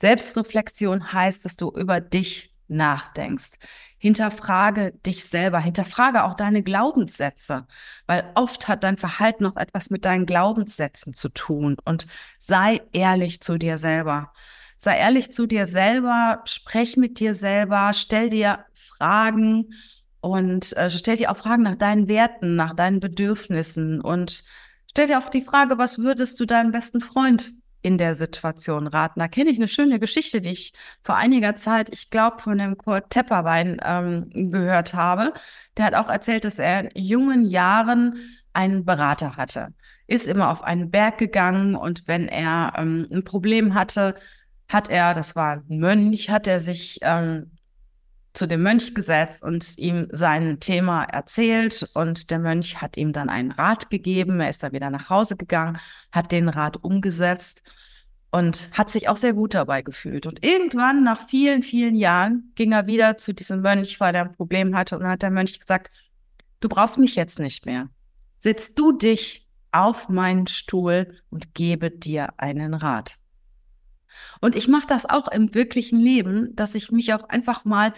Selbstreflexion 0.00 1.12
heißt, 1.12 1.44
dass 1.44 1.56
du 1.56 1.70
über 1.70 2.00
dich 2.00 2.51
nachdenkst. 2.72 3.52
Hinterfrage 3.98 4.92
dich 5.06 5.24
selber, 5.24 5.60
hinterfrage 5.60 6.24
auch 6.24 6.34
deine 6.34 6.62
Glaubenssätze, 6.62 7.66
weil 8.06 8.30
oft 8.34 8.66
hat 8.66 8.82
dein 8.82 8.98
Verhalten 8.98 9.44
noch 9.44 9.56
etwas 9.56 9.90
mit 9.90 10.04
deinen 10.04 10.26
Glaubenssätzen 10.26 11.14
zu 11.14 11.28
tun 11.28 11.76
und 11.84 12.06
sei 12.38 12.80
ehrlich 12.92 13.40
zu 13.40 13.58
dir 13.58 13.78
selber. 13.78 14.32
Sei 14.76 14.98
ehrlich 14.98 15.32
zu 15.32 15.46
dir 15.46 15.66
selber, 15.66 16.42
sprech 16.44 16.96
mit 16.96 17.20
dir 17.20 17.34
selber, 17.34 17.92
stell 17.94 18.30
dir 18.30 18.64
Fragen 18.74 19.72
und 20.20 20.76
äh, 20.76 20.90
stell 20.90 21.16
dir 21.16 21.30
auch 21.30 21.36
Fragen 21.36 21.62
nach 21.62 21.76
deinen 21.76 22.08
Werten, 22.08 22.56
nach 22.56 22.72
deinen 22.72 22.98
Bedürfnissen 22.98 24.00
und 24.00 24.42
stell 24.90 25.06
dir 25.06 25.20
auch 25.20 25.28
die 25.28 25.42
Frage, 25.42 25.78
was 25.78 25.98
würdest 25.98 26.40
du 26.40 26.46
deinem 26.46 26.72
besten 26.72 27.00
Freund 27.00 27.52
in 27.82 27.98
der 27.98 28.14
Situation 28.14 28.86
raten. 28.86 29.20
Da 29.20 29.28
kenne 29.28 29.50
ich 29.50 29.58
eine 29.58 29.68
schöne 29.68 29.98
Geschichte, 29.98 30.40
die 30.40 30.50
ich 30.50 30.72
vor 31.02 31.16
einiger 31.16 31.56
Zeit, 31.56 31.90
ich 31.92 32.10
glaube, 32.10 32.40
von 32.40 32.58
dem 32.58 32.78
Kurt 32.78 33.10
Tepperwein 33.10 33.80
ähm, 33.84 34.50
gehört 34.50 34.94
habe. 34.94 35.32
Der 35.76 35.86
hat 35.86 35.94
auch 35.94 36.08
erzählt, 36.08 36.44
dass 36.44 36.58
er 36.58 36.94
in 36.94 37.02
jungen 37.04 37.44
Jahren 37.44 38.16
einen 38.52 38.84
Berater 38.84 39.36
hatte. 39.36 39.74
Ist 40.06 40.26
immer 40.26 40.50
auf 40.50 40.62
einen 40.62 40.90
Berg 40.90 41.18
gegangen 41.18 41.74
und 41.74 42.06
wenn 42.06 42.28
er 42.28 42.74
ähm, 42.76 43.08
ein 43.10 43.24
Problem 43.24 43.74
hatte, 43.74 44.16
hat 44.68 44.88
er, 44.88 45.14
das 45.14 45.36
war 45.36 45.62
ein 45.68 45.78
Mönch, 45.78 46.30
hat 46.30 46.46
er 46.46 46.60
sich 46.60 46.98
ähm, 47.02 47.50
zu 48.34 48.46
dem 48.46 48.62
Mönch 48.62 48.94
gesetzt 48.94 49.42
und 49.42 49.78
ihm 49.78 50.08
sein 50.10 50.58
Thema 50.58 51.04
erzählt 51.04 51.88
und 51.94 52.30
der 52.30 52.38
Mönch 52.38 52.80
hat 52.80 52.96
ihm 52.96 53.12
dann 53.12 53.28
einen 53.28 53.52
Rat 53.52 53.90
gegeben. 53.90 54.40
Er 54.40 54.48
ist 54.48 54.62
dann 54.62 54.72
wieder 54.72 54.90
nach 54.90 55.10
Hause 55.10 55.36
gegangen, 55.36 55.78
hat 56.10 56.32
den 56.32 56.48
Rat 56.48 56.78
umgesetzt 56.82 57.62
und 58.30 58.70
hat 58.72 58.88
sich 58.88 59.10
auch 59.10 59.18
sehr 59.18 59.34
gut 59.34 59.52
dabei 59.52 59.82
gefühlt. 59.82 60.26
Und 60.26 60.44
irgendwann, 60.44 61.04
nach 61.04 61.28
vielen, 61.28 61.62
vielen 61.62 61.94
Jahren, 61.94 62.52
ging 62.54 62.72
er 62.72 62.86
wieder 62.86 63.18
zu 63.18 63.34
diesem 63.34 63.60
Mönch, 63.60 64.00
weil 64.00 64.14
er 64.14 64.22
ein 64.22 64.34
Problem 64.34 64.74
hatte 64.74 64.98
und 64.98 65.06
hat 65.06 65.22
der 65.22 65.30
Mönch 65.30 65.60
gesagt, 65.60 65.90
du 66.60 66.68
brauchst 66.70 66.98
mich 66.98 67.14
jetzt 67.14 67.38
nicht 67.38 67.66
mehr. 67.66 67.90
Setz 68.38 68.74
du 68.74 68.92
dich 68.92 69.46
auf 69.72 70.08
meinen 70.08 70.46
Stuhl 70.46 71.18
und 71.28 71.54
gebe 71.54 71.90
dir 71.90 72.32
einen 72.38 72.72
Rat. 72.72 73.16
Und 74.40 74.56
ich 74.56 74.68
mache 74.68 74.86
das 74.86 75.04
auch 75.04 75.28
im 75.28 75.54
wirklichen 75.54 76.00
Leben, 76.00 76.56
dass 76.56 76.74
ich 76.74 76.90
mich 76.90 77.12
auch 77.12 77.28
einfach 77.28 77.64
mal 77.64 77.92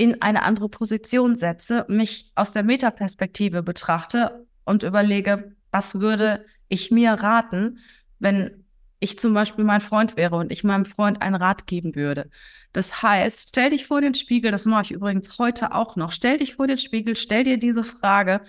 in 0.00 0.22
eine 0.22 0.44
andere 0.44 0.70
Position 0.70 1.36
setze, 1.36 1.84
mich 1.86 2.32
aus 2.34 2.52
der 2.52 2.62
Metaperspektive 2.62 3.62
betrachte 3.62 4.46
und 4.64 4.82
überlege, 4.82 5.54
was 5.72 6.00
würde 6.00 6.46
ich 6.68 6.90
mir 6.90 7.12
raten, 7.12 7.80
wenn 8.18 8.64
ich 8.98 9.18
zum 9.18 9.34
Beispiel 9.34 9.62
mein 9.62 9.82
Freund 9.82 10.16
wäre 10.16 10.36
und 10.36 10.52
ich 10.52 10.64
meinem 10.64 10.86
Freund 10.86 11.20
einen 11.20 11.34
Rat 11.34 11.66
geben 11.66 11.96
würde. 11.96 12.30
Das 12.72 13.02
heißt, 13.02 13.50
stell 13.50 13.68
dich 13.68 13.86
vor 13.86 14.00
den 14.00 14.14
Spiegel, 14.14 14.50
das 14.50 14.64
mache 14.64 14.84
ich 14.84 14.90
übrigens 14.92 15.38
heute 15.38 15.74
auch 15.74 15.96
noch, 15.96 16.12
stell 16.12 16.38
dich 16.38 16.54
vor 16.54 16.66
den 16.66 16.78
Spiegel, 16.78 17.14
stell 17.14 17.44
dir 17.44 17.58
diese 17.58 17.84
Frage 17.84 18.40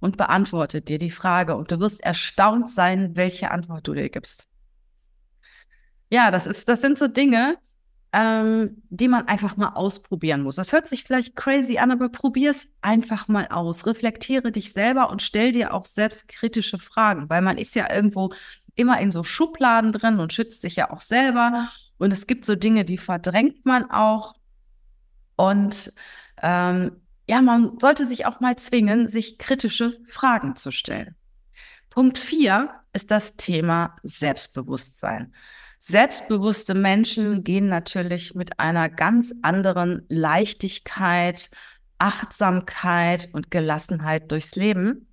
und 0.00 0.16
beantworte 0.16 0.82
dir 0.82 0.98
die 0.98 1.10
Frage 1.10 1.54
und 1.54 1.70
du 1.70 1.78
wirst 1.78 2.02
erstaunt 2.02 2.68
sein, 2.68 3.14
welche 3.14 3.52
Antwort 3.52 3.86
du 3.86 3.94
dir 3.94 4.10
gibst. 4.10 4.48
Ja, 6.10 6.32
das 6.32 6.48
ist, 6.48 6.68
das 6.68 6.80
sind 6.80 6.98
so 6.98 7.06
Dinge, 7.06 7.58
ähm, 8.12 8.82
die 8.88 9.08
man 9.08 9.28
einfach 9.28 9.56
mal 9.56 9.70
ausprobieren 9.70 10.42
muss. 10.42 10.56
Das 10.56 10.72
hört 10.72 10.88
sich 10.88 11.04
vielleicht 11.04 11.36
crazy 11.36 11.78
an, 11.78 11.90
aber 11.90 12.08
probier 12.08 12.50
es 12.50 12.68
einfach 12.80 13.28
mal 13.28 13.48
aus. 13.48 13.86
Reflektiere 13.86 14.52
dich 14.52 14.72
selber 14.72 15.10
und 15.10 15.22
stell 15.22 15.52
dir 15.52 15.74
auch 15.74 15.84
selbstkritische 15.84 16.78
Fragen, 16.78 17.28
weil 17.28 17.42
man 17.42 17.58
ist 17.58 17.74
ja 17.74 17.92
irgendwo 17.92 18.32
immer 18.74 19.00
in 19.00 19.10
so 19.10 19.24
Schubladen 19.24 19.92
drin 19.92 20.18
und 20.18 20.32
schützt 20.32 20.62
sich 20.62 20.76
ja 20.76 20.90
auch 20.90 21.00
selber. 21.00 21.68
Und 21.98 22.12
es 22.12 22.26
gibt 22.26 22.44
so 22.44 22.54
Dinge, 22.54 22.84
die 22.84 22.98
verdrängt 22.98 23.66
man 23.66 23.90
auch. 23.90 24.34
Und 25.36 25.92
ähm, 26.42 26.92
ja, 27.28 27.42
man 27.42 27.78
sollte 27.80 28.06
sich 28.06 28.26
auch 28.26 28.40
mal 28.40 28.56
zwingen, 28.56 29.08
sich 29.08 29.38
kritische 29.38 29.98
Fragen 30.06 30.56
zu 30.56 30.70
stellen. 30.70 31.16
Punkt 31.90 32.18
vier 32.18 32.70
ist 32.92 33.10
das 33.10 33.36
Thema 33.36 33.96
Selbstbewusstsein. 34.02 35.34
Selbstbewusste 35.88 36.74
Menschen 36.74 37.44
gehen 37.44 37.68
natürlich 37.68 38.34
mit 38.34 38.58
einer 38.58 38.88
ganz 38.88 39.32
anderen 39.42 40.04
Leichtigkeit, 40.08 41.48
Achtsamkeit 41.98 43.28
und 43.32 43.52
Gelassenheit 43.52 44.32
durchs 44.32 44.56
Leben, 44.56 45.06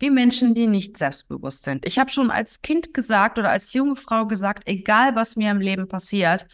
wie 0.00 0.10
Menschen, 0.10 0.56
die 0.56 0.66
nicht 0.66 0.98
selbstbewusst 0.98 1.62
sind. 1.62 1.86
Ich 1.86 2.00
habe 2.00 2.10
schon 2.10 2.32
als 2.32 2.60
Kind 2.60 2.92
gesagt 2.92 3.38
oder 3.38 3.50
als 3.50 3.72
junge 3.72 3.94
Frau 3.94 4.26
gesagt, 4.26 4.64
egal 4.66 5.14
was 5.14 5.36
mir 5.36 5.52
im 5.52 5.60
Leben 5.60 5.86
passiert, 5.86 6.48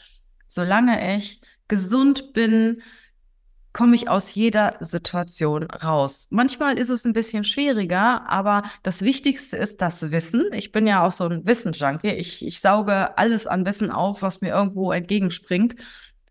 solange 0.49 1.17
ich 1.17 1.41
gesund 1.67 2.35
bin, 2.35 2.83
komme 3.73 3.97
ich 3.97 4.09
aus 4.09 4.35
jeder 4.35 4.77
Situation 4.81 5.65
raus. 5.65 6.27
Manchmal 6.31 6.79
ist 6.79 6.91
es 6.91 7.05
ein 7.05 7.13
bisschen 7.13 7.45
schwieriger, 7.45 8.29
aber 8.29 8.65
das 8.83 9.03
Wichtigste 9.03 9.57
ist 9.57 9.81
das 9.81 10.11
Wissen. 10.11 10.51
Ich 10.53 10.73
bin 10.73 10.87
ja 10.87 11.07
auch 11.07 11.13
so 11.13 11.25
ein 11.25 11.47
Wissensjunkie. 11.47 12.11
Ich, 12.11 12.45
ich 12.45 12.61
sauge 12.61 13.17
alles 13.17 13.47
an 13.47 13.65
Wissen 13.65 13.91
auf, 13.91 14.23
was 14.23 14.41
mir 14.41 14.51
irgendwo 14.51 14.93
entgegenspringt. 14.93 15.77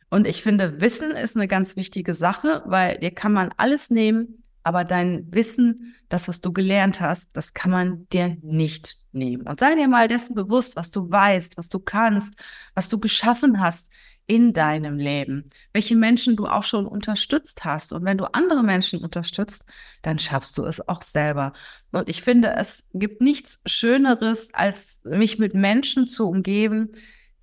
Und 0.10 0.28
ich 0.28 0.44
finde, 0.44 0.82
Wissen 0.82 1.12
ist 1.12 1.36
eine 1.36 1.48
ganz 1.48 1.76
wichtige 1.76 2.14
Sache, 2.14 2.64
weil 2.66 2.98
dir 3.00 3.12
kann 3.12 3.32
man 3.32 3.50
alles 3.58 3.90
nehmen, 3.90 4.44
aber 4.64 4.84
dein 4.84 5.26
Wissen, 5.32 5.96
das, 6.10 6.28
was 6.28 6.42
du 6.42 6.52
gelernt 6.52 7.00
hast, 7.00 7.30
das 7.34 7.54
kann 7.54 7.72
man 7.72 8.08
dir 8.10 8.38
nicht 8.42 8.98
nehmen. 9.12 9.48
Und 9.48 9.60
sei 9.60 9.76
dir 9.76 9.88
mal 9.88 10.08
dessen 10.08 10.36
bewusst, 10.36 10.76
was 10.76 10.92
du 10.92 11.10
weißt, 11.10 11.58
was 11.58 11.70
du 11.70 11.80
kannst, 11.80 12.34
was 12.76 12.90
du 12.90 13.00
geschaffen 13.00 13.60
hast 13.60 13.90
in 14.32 14.54
deinem 14.54 14.98
Leben, 14.98 15.50
welche 15.74 15.98
Menschen 15.98 16.38
du 16.38 16.48
auch 16.48 16.64
schon 16.64 16.86
unterstützt 16.86 17.66
hast. 17.66 17.92
Und 17.92 18.06
wenn 18.06 18.18
du 18.18 18.34
andere 18.34 18.64
Menschen 18.64 19.04
unterstützt, 19.04 19.66
dann 20.04 20.20
schaffst 20.20 20.58
du 20.58 20.64
es 20.64 20.88
auch 20.88 21.02
selber. 21.02 21.52
Und 21.92 22.08
ich 22.08 22.22
finde, 22.22 22.54
es 22.56 22.88
gibt 22.94 23.22
nichts 23.22 23.60
Schöneres, 23.66 24.54
als 24.54 25.02
mich 25.04 25.38
mit 25.38 25.54
Menschen 25.54 26.08
zu 26.08 26.30
umgeben, 26.30 26.94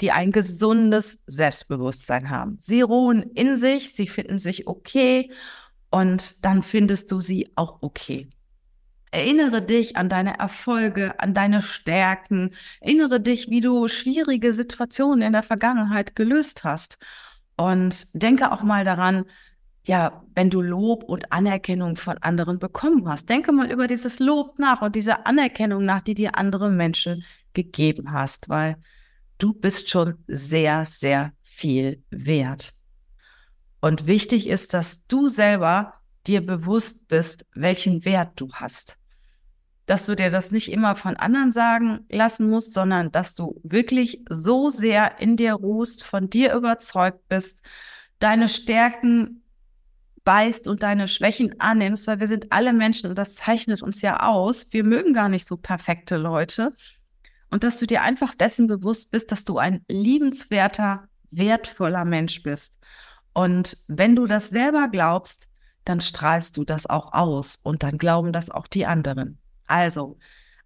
die 0.01 0.13
ein 0.13 0.33
gesundes 0.33 1.19
Selbstbewusstsein 1.27 2.31
haben. 2.31 2.57
Sie 2.59 2.81
ruhen 2.81 3.23
in 3.35 3.59
sich, 3.59 3.93
sie 3.93 4.07
finden 4.07 4.39
sich 4.39 4.67
okay 4.67 5.31
und 5.91 6.43
dann 6.43 6.63
findest 6.63 7.13
du 7.13 7.21
sie 7.21 7.51
auch 7.55 7.83
okay. 7.83 8.31
Erinnere 9.11 9.63
dich 9.63 9.97
an 9.97 10.09
deine 10.09 10.39
Erfolge, 10.39 11.19
an 11.19 11.35
deine 11.35 11.63
Stärken. 11.63 12.51
Erinnere 12.81 13.21
dich, 13.21 13.49
wie 13.51 13.61
du 13.61 13.89
schwierige 13.89 14.53
Situationen 14.53 15.23
in 15.23 15.33
der 15.33 15.43
Vergangenheit 15.43 16.15
gelöst 16.15 16.65
hast. 16.65 16.99
Und 17.57 18.07
denke 18.13 18.53
auch 18.53 18.63
mal 18.63 18.85
daran, 18.85 19.25
ja, 19.85 20.23
wenn 20.35 20.51
du 20.51 20.61
Lob 20.61 21.03
und 21.05 21.33
Anerkennung 21.33 21.97
von 21.97 22.19
anderen 22.19 22.59
bekommen 22.59 23.09
hast, 23.09 23.29
denke 23.31 23.53
mal 23.53 23.71
über 23.71 23.87
dieses 23.87 24.19
Lob 24.19 24.59
nach 24.59 24.83
und 24.83 24.95
diese 24.95 25.25
Anerkennung 25.27 25.85
nach, 25.85 26.03
die 26.03 26.15
dir 26.15 26.37
andere 26.37 26.71
Menschen 26.71 27.25
gegeben 27.55 28.13
hast, 28.13 28.49
weil 28.51 28.77
du 29.39 29.55
bist 29.55 29.89
schon 29.89 30.23
sehr, 30.27 30.85
sehr 30.85 31.33
viel 31.43 32.03
wert. 32.11 32.75
Und 33.81 34.07
wichtig 34.07 34.49
ist, 34.49 34.75
dass 34.75 35.07
du 35.07 35.29
selber 35.29 35.95
dir 36.29 36.45
bewusst 36.45 37.09
bist, 37.09 37.47
welchen 37.55 38.05
Wert 38.05 38.33
du 38.37 38.53
hast. 38.53 38.99
dass 39.89 40.05
du 40.05 40.15
dir 40.15 40.31
das 40.31 40.51
nicht 40.51 40.71
immer 40.71 40.97
von 40.97 41.17
anderen 41.17 41.51
sagen 41.51 42.05
lassen 42.11 42.51
musst, 42.51 42.75
sondern 42.75 43.11
dass 43.11 43.35
du 43.35 43.59
wirklich 43.65 44.23
so 44.29 44.69
sehr 44.69 45.19
in 45.19 45.39
dir 45.39 45.55
ruhst, 45.55 46.05
von 46.05 46.29
dir 46.29 46.53
überzeugt 46.53 47.27
bist, 47.29 47.63
deine 48.19 48.51
Stärken 48.51 49.43
beißt 50.25 50.69
und 50.69 50.83
deine 50.83 51.09
Schwächen 51.09 51.59
annimmst, 51.59 52.07
weil 52.07 52.21
wir 52.21 52.27
sind 52.27 52.53
alle 52.53 52.75
Menschen 52.75 53.09
und 53.09 53.17
das 53.17 53.37
zeichnet 53.37 53.83
uns 53.83 54.03
ja 54.03 54.21
aus. 54.21 54.71
Wir 54.75 54.85
mögen 54.85 55.15
gar 55.15 55.31
nicht 55.31 55.49
so 55.49 55.57
perfekte 55.57 56.19
Leute. 56.19 56.75
Und 57.51 57.65
dass 57.65 57.79
du 57.79 57.87
dir 57.87 58.03
einfach 58.03 58.35
dessen 58.35 58.67
bewusst 58.67 59.11
bist, 59.11 59.33
dass 59.33 59.47
du 59.47 59.57
ein 59.57 59.83
liebenswerter, 59.89 61.09
wertvoller 61.31 62.05
Mensch 62.05 62.43
bist. 62.43 62.77
Und 63.33 63.79
wenn 63.89 64.15
du 64.15 64.27
das 64.27 64.51
selber 64.51 64.89
glaubst, 64.89 65.49
dann 65.89 66.01
strahlst 66.01 66.57
du 66.57 66.65
das 66.65 66.87
auch 66.87 67.13
aus 67.13 67.57
und 67.57 67.83
dann 67.83 67.99
glauben 67.99 68.33
das 68.33 68.51
auch 68.51 68.67
die 68.67 68.87
anderen. 68.87 69.39
Also, 69.67 70.19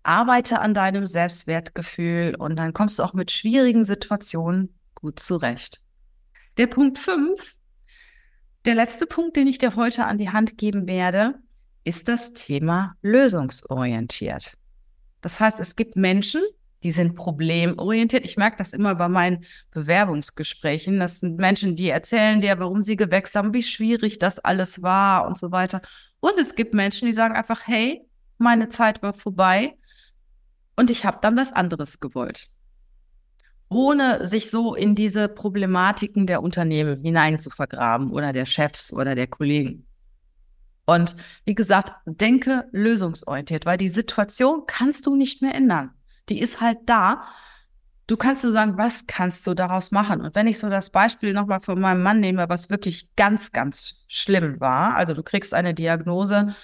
arbeite 0.02 0.60
an 0.60 0.74
deinem 0.74 1.06
Selbstwertgefühl 1.06 2.34
und 2.34 2.56
dann 2.56 2.72
kommst 2.72 2.98
du 2.98 3.04
auch 3.04 3.14
mit 3.14 3.30
schwierigen 3.30 3.84
Situationen 3.84 4.74
gut 4.94 5.20
zurecht. 5.20 5.82
Der 6.56 6.66
Punkt 6.66 6.98
5, 6.98 7.56
der 8.64 8.74
letzte 8.74 9.06
Punkt, 9.06 9.36
den 9.36 9.46
ich 9.46 9.58
dir 9.58 9.76
heute 9.76 10.06
an 10.06 10.18
die 10.18 10.30
Hand 10.30 10.58
geben 10.58 10.86
werde, 10.86 11.34
ist 11.84 12.08
das 12.08 12.32
Thema 12.32 12.96
lösungsorientiert. 13.02 14.56
Das 15.20 15.40
heißt, 15.40 15.60
es 15.60 15.76
gibt 15.76 15.96
Menschen, 15.96 16.42
die 16.82 16.92
sind 16.92 17.14
problemorientiert. 17.14 18.24
Ich 18.24 18.36
merke 18.36 18.56
das 18.56 18.72
immer 18.72 18.94
bei 18.94 19.08
meinen 19.08 19.44
Bewerbungsgesprächen. 19.70 20.98
Das 20.98 21.20
sind 21.20 21.38
Menschen, 21.38 21.76
die 21.76 21.88
erzählen 21.88 22.40
dir, 22.40 22.58
warum 22.58 22.82
sie 22.82 22.96
gewechselt 22.96 23.44
haben, 23.44 23.54
wie 23.54 23.62
schwierig 23.62 24.18
das 24.18 24.38
alles 24.38 24.82
war 24.82 25.26
und 25.26 25.38
so 25.38 25.52
weiter. 25.52 25.80
Und 26.20 26.38
es 26.38 26.54
gibt 26.54 26.74
Menschen, 26.74 27.06
die 27.06 27.12
sagen 27.12 27.34
einfach, 27.34 27.66
hey, 27.66 28.06
meine 28.38 28.68
Zeit 28.68 29.02
war 29.02 29.14
vorbei 29.14 29.76
und 30.76 30.90
ich 30.90 31.04
habe 31.04 31.18
dann 31.22 31.36
was 31.36 31.52
anderes 31.52 32.00
gewollt. 32.00 32.48
Ohne 33.68 34.26
sich 34.26 34.50
so 34.50 34.74
in 34.74 34.94
diese 34.94 35.28
Problematiken 35.28 36.26
der 36.26 36.42
Unternehmen 36.42 37.00
hinein 37.02 37.40
zu 37.40 37.50
vergraben 37.50 38.10
oder 38.10 38.32
der 38.32 38.46
Chefs 38.46 38.92
oder 38.92 39.14
der 39.14 39.26
Kollegen. 39.28 39.86
Und 40.84 41.16
wie 41.44 41.54
gesagt, 41.54 41.92
denke 42.04 42.66
lösungsorientiert, 42.72 43.64
weil 43.66 43.78
die 43.78 43.88
Situation 43.88 44.64
kannst 44.66 45.06
du 45.06 45.16
nicht 45.16 45.40
mehr 45.40 45.54
ändern. 45.54 45.92
Die 46.28 46.40
ist 46.40 46.60
halt 46.60 46.78
da. 46.86 47.24
Du 48.06 48.16
kannst 48.16 48.42
nur 48.42 48.52
sagen, 48.52 48.76
was 48.76 49.06
kannst 49.06 49.46
du 49.46 49.54
daraus 49.54 49.90
machen? 49.90 50.20
Und 50.20 50.34
wenn 50.34 50.46
ich 50.46 50.58
so 50.58 50.68
das 50.68 50.90
Beispiel 50.90 51.32
nochmal 51.32 51.60
von 51.60 51.80
meinem 51.80 52.02
Mann 52.02 52.20
nehme, 52.20 52.48
was 52.48 52.68
wirklich 52.68 53.14
ganz, 53.16 53.52
ganz 53.52 54.04
schlimm 54.08 54.60
war, 54.60 54.94
also 54.96 55.14
du 55.14 55.22
kriegst 55.22 55.54
eine 55.54 55.72
Diagnose, 55.72 56.54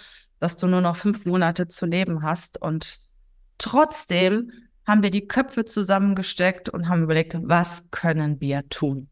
dass 0.41 0.57
du 0.57 0.67
nur 0.67 0.81
noch 0.81 0.97
fünf 0.97 1.25
Monate 1.27 1.69
zu 1.69 1.87
leben 1.87 2.23
hast. 2.23 2.61
Und 2.61 2.99
trotzdem 3.59 4.53
haben 4.87 5.03
wir 5.03 5.11
die 5.11 5.27
Köpfe 5.27 5.65
zusammengesteckt 5.65 6.69
und 6.69 6.89
haben 6.89 7.03
überlegt, 7.03 7.37
was 7.43 7.91
können 7.91 8.41
wir 8.41 8.69
tun? 8.69 9.09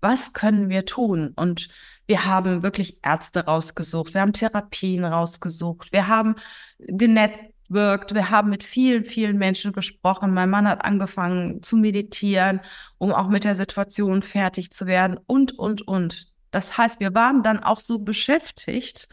Was 0.00 0.34
können 0.34 0.68
wir 0.68 0.84
tun? 0.84 1.32
Und 1.34 1.68
wir 2.06 2.26
haben 2.26 2.62
wirklich 2.62 2.98
Ärzte 3.02 3.46
rausgesucht, 3.46 4.12
wir 4.12 4.20
haben 4.20 4.34
Therapien 4.34 5.04
rausgesucht, 5.04 5.92
wir 5.92 6.08
haben 6.08 6.34
genetworked, 7.74 8.14
wir 8.14 8.30
haben 8.30 8.50
mit 8.50 8.64
vielen, 8.64 9.04
vielen 9.04 9.36
Menschen 9.36 9.72
gesprochen. 9.72 10.32
Mein 10.32 10.50
Mann 10.50 10.66
hat 10.66 10.84
angefangen 10.84 11.62
zu 11.62 11.76
meditieren, 11.76 12.60
um 12.98 13.12
auch 13.12 13.28
mit 13.28 13.44
der 13.44 13.56
Situation 13.56 14.22
fertig 14.22 14.70
zu 14.70 14.86
werden 14.86 15.18
und, 15.26 15.58
und, 15.58 15.82
und. 15.86 16.32
Das 16.50 16.78
heißt, 16.78 17.00
wir 17.00 17.14
waren 17.14 17.42
dann 17.42 17.62
auch 17.62 17.80
so 17.80 17.98
beschäftigt 17.98 19.08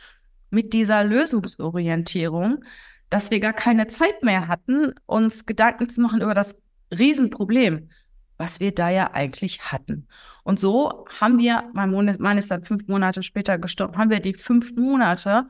mit 0.52 0.74
dieser 0.74 1.04
Lösungsorientierung, 1.04 2.64
dass 3.10 3.32
wir 3.32 3.40
gar 3.40 3.54
keine 3.54 3.88
Zeit 3.88 4.24
mehr 4.24 4.48
hatten, 4.48 4.94
uns 5.06 5.46
Gedanken 5.46 5.90
zu 5.90 6.02
machen 6.02 6.22
über 6.22 6.34
das 6.34 6.56
Riesenproblem, 6.98 7.90
was 8.38 8.60
wir 8.60 8.74
da 8.74 8.90
ja 8.90 9.12
eigentlich 9.14 9.72
hatten. 9.72 10.08
Und 10.44 10.60
so 10.60 11.06
haben 11.20 11.38
wir, 11.38 11.64
mein 11.74 11.92
Mann 11.92 12.38
ist 12.38 12.52
dann 12.52 12.66
fünf 12.66 12.88
Monate 12.88 13.24
später 13.24 13.58
gestorben, 13.58 13.98
haben 13.98 14.10
wir 14.10 14.20
die 14.20 14.34
fünf 14.34 14.76
Monate 14.76 15.48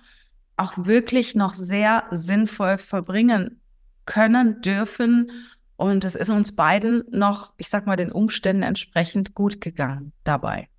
auch 0.57 0.73
wirklich 0.77 1.35
noch 1.35 1.53
sehr 1.53 2.05
sinnvoll 2.11 2.77
verbringen 2.77 3.61
können, 4.05 4.61
dürfen. 4.61 5.31
Und 5.75 6.03
es 6.03 6.15
ist 6.15 6.29
uns 6.29 6.55
beiden 6.55 7.03
noch, 7.09 7.53
ich 7.57 7.69
sag 7.69 7.87
mal, 7.87 7.95
den 7.95 8.11
Umständen 8.11 8.63
entsprechend 8.63 9.33
gut 9.33 9.61
gegangen 9.61 10.13
dabei. 10.23 10.69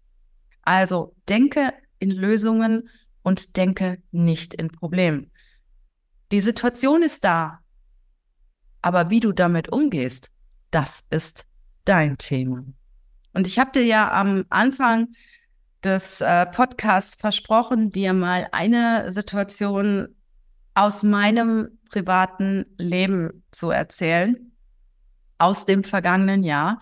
Also 0.63 1.15
denke 1.29 1.73
in 1.99 2.11
Lösungen, 2.11 2.89
und 3.23 3.57
denke 3.57 4.03
nicht 4.11 4.55
in 4.55 4.69
Problemen. 4.69 5.31
Die 6.31 6.41
Situation 6.41 7.03
ist 7.03 7.25
da, 7.25 7.61
aber 8.81 9.11
wie 9.11 9.21
du 9.21 9.33
damit 9.33 9.71
umgehst, 9.71 10.31
das 10.71 11.05
ist 11.11 11.47
dein 11.85 12.19
Thema. 12.19 12.65
Und 13.35 13.47
ich 13.47 13.59
habe 13.59 13.73
dir 13.73 13.85
ja 13.85 14.11
am 14.13 14.45
Anfang 14.51 15.09
des 15.85 16.21
äh, 16.21 16.47
Podcasts 16.47 17.17
versprochen, 17.21 17.91
dir 17.91 18.13
mal 18.13 18.49
eine 18.53 19.11
Situation 19.13 20.09
aus 20.75 21.03
meinem 21.03 21.79
privaten 21.91 22.65
Leben 22.79 23.45
zu 23.51 23.71
erzählen, 23.71 24.53
aus 25.39 25.67
dem 25.67 25.85
vergangenen 25.85 26.45
Jahr 26.45 26.81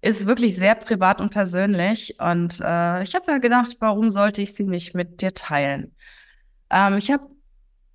ist 0.00 0.26
wirklich 0.26 0.56
sehr 0.56 0.74
privat 0.74 1.20
und 1.20 1.30
persönlich. 1.30 2.16
Und 2.20 2.60
äh, 2.60 3.02
ich 3.02 3.14
habe 3.14 3.26
da 3.26 3.38
gedacht, 3.38 3.76
warum 3.80 4.10
sollte 4.10 4.42
ich 4.42 4.54
sie 4.54 4.66
nicht 4.66 4.94
mit 4.94 5.20
dir 5.20 5.34
teilen? 5.34 5.94
Ähm, 6.70 6.98
ich 6.98 7.10
habe 7.10 7.26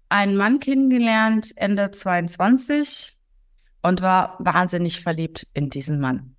einen 0.10 0.36
Mann 0.36 0.60
kennengelernt 0.60 1.54
Ende 1.56 1.92
22 1.92 3.18
und 3.82 4.02
war 4.02 4.36
wahnsinnig 4.40 5.02
verliebt 5.02 5.48
in 5.54 5.70
diesen 5.70 6.00
Mann. 6.00 6.33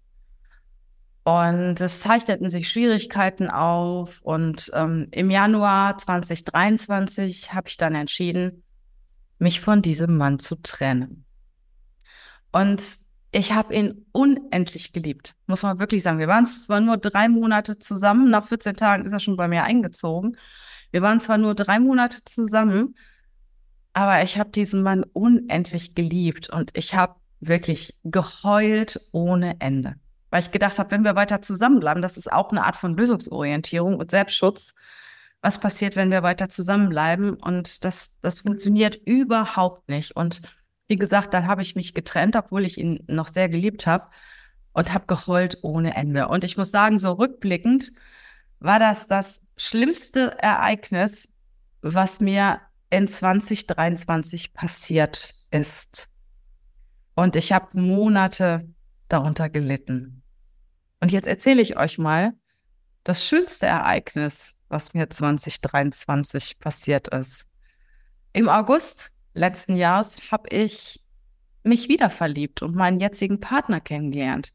Und 1.24 1.80
es 1.80 2.00
zeichneten 2.00 2.50
sich 2.50 2.68
Schwierigkeiten 2.68 3.48
auf. 3.48 4.20
Und 4.22 4.70
ähm, 4.74 5.08
im 5.10 5.30
Januar 5.30 5.96
2023 5.96 7.54
habe 7.54 7.68
ich 7.68 7.78
dann 7.78 7.94
entschieden, 7.94 8.62
mich 9.38 9.60
von 9.60 9.80
diesem 9.82 10.16
Mann 10.16 10.38
zu 10.38 10.56
trennen. 10.56 11.24
Und 12.52 12.82
ich 13.32 13.52
habe 13.52 13.74
ihn 13.74 14.06
unendlich 14.12 14.92
geliebt, 14.92 15.34
muss 15.46 15.62
man 15.62 15.80
wirklich 15.80 16.02
sagen. 16.04 16.20
Wir 16.20 16.28
waren 16.28 16.46
zwar 16.46 16.80
nur 16.80 16.98
drei 16.98 17.28
Monate 17.28 17.78
zusammen, 17.78 18.30
nach 18.30 18.46
14 18.46 18.76
Tagen 18.76 19.06
ist 19.06 19.12
er 19.12 19.18
schon 19.18 19.36
bei 19.36 19.48
mir 19.48 19.64
eingezogen. 19.64 20.36
Wir 20.92 21.02
waren 21.02 21.18
zwar 21.18 21.38
nur 21.38 21.56
drei 21.56 21.80
Monate 21.80 22.18
zusammen, 22.24 22.96
aber 23.92 24.22
ich 24.22 24.38
habe 24.38 24.50
diesen 24.50 24.82
Mann 24.82 25.02
unendlich 25.12 25.96
geliebt 25.96 26.48
und 26.48 26.70
ich 26.76 26.94
habe 26.94 27.16
wirklich 27.40 27.98
geheult 28.04 29.00
ohne 29.10 29.60
Ende. 29.60 29.96
Weil 30.34 30.42
ich 30.42 30.50
gedacht 30.50 30.80
habe, 30.80 30.90
wenn 30.90 31.04
wir 31.04 31.14
weiter 31.14 31.42
zusammenbleiben, 31.42 32.02
das 32.02 32.16
ist 32.16 32.32
auch 32.32 32.50
eine 32.50 32.64
Art 32.64 32.74
von 32.74 32.96
Lösungsorientierung 32.96 33.94
und 33.94 34.10
Selbstschutz. 34.10 34.74
Was 35.42 35.60
passiert, 35.60 35.94
wenn 35.94 36.10
wir 36.10 36.24
weiter 36.24 36.48
zusammenbleiben? 36.48 37.34
Und 37.34 37.84
das, 37.84 38.18
das 38.20 38.40
funktioniert 38.40 38.96
überhaupt 38.96 39.88
nicht. 39.88 40.16
Und 40.16 40.42
wie 40.88 40.96
gesagt, 40.96 41.34
dann 41.34 41.46
habe 41.46 41.62
ich 41.62 41.76
mich 41.76 41.94
getrennt, 41.94 42.34
obwohl 42.34 42.64
ich 42.64 42.78
ihn 42.78 43.04
noch 43.06 43.28
sehr 43.28 43.48
geliebt 43.48 43.86
habe 43.86 44.08
und 44.72 44.92
habe 44.92 45.06
geheult 45.06 45.58
ohne 45.62 45.94
Ende. 45.94 46.26
Und 46.26 46.42
ich 46.42 46.56
muss 46.56 46.72
sagen, 46.72 46.98
so 46.98 47.12
rückblickend 47.12 47.92
war 48.58 48.80
das 48.80 49.06
das 49.06 49.40
schlimmste 49.56 50.36
Ereignis, 50.40 51.32
was 51.80 52.18
mir 52.18 52.60
in 52.90 53.06
2023 53.06 54.52
passiert 54.52 55.36
ist. 55.52 56.10
Und 57.14 57.36
ich 57.36 57.52
habe 57.52 57.78
Monate 57.78 58.68
darunter 59.06 59.48
gelitten. 59.48 60.23
Und 61.04 61.12
jetzt 61.12 61.26
erzähle 61.26 61.60
ich 61.60 61.76
euch 61.76 61.98
mal 61.98 62.32
das 63.02 63.26
schönste 63.26 63.66
Ereignis, 63.66 64.56
was 64.70 64.94
mir 64.94 65.10
2023 65.10 66.58
passiert 66.60 67.08
ist. 67.08 67.46
Im 68.32 68.48
August 68.48 69.10
letzten 69.34 69.76
Jahres 69.76 70.18
habe 70.30 70.48
ich 70.48 71.04
mich 71.62 71.90
wieder 71.90 72.08
verliebt 72.08 72.62
und 72.62 72.74
meinen 72.74 73.00
jetzigen 73.00 73.38
Partner 73.38 73.82
kennengelernt. 73.82 74.54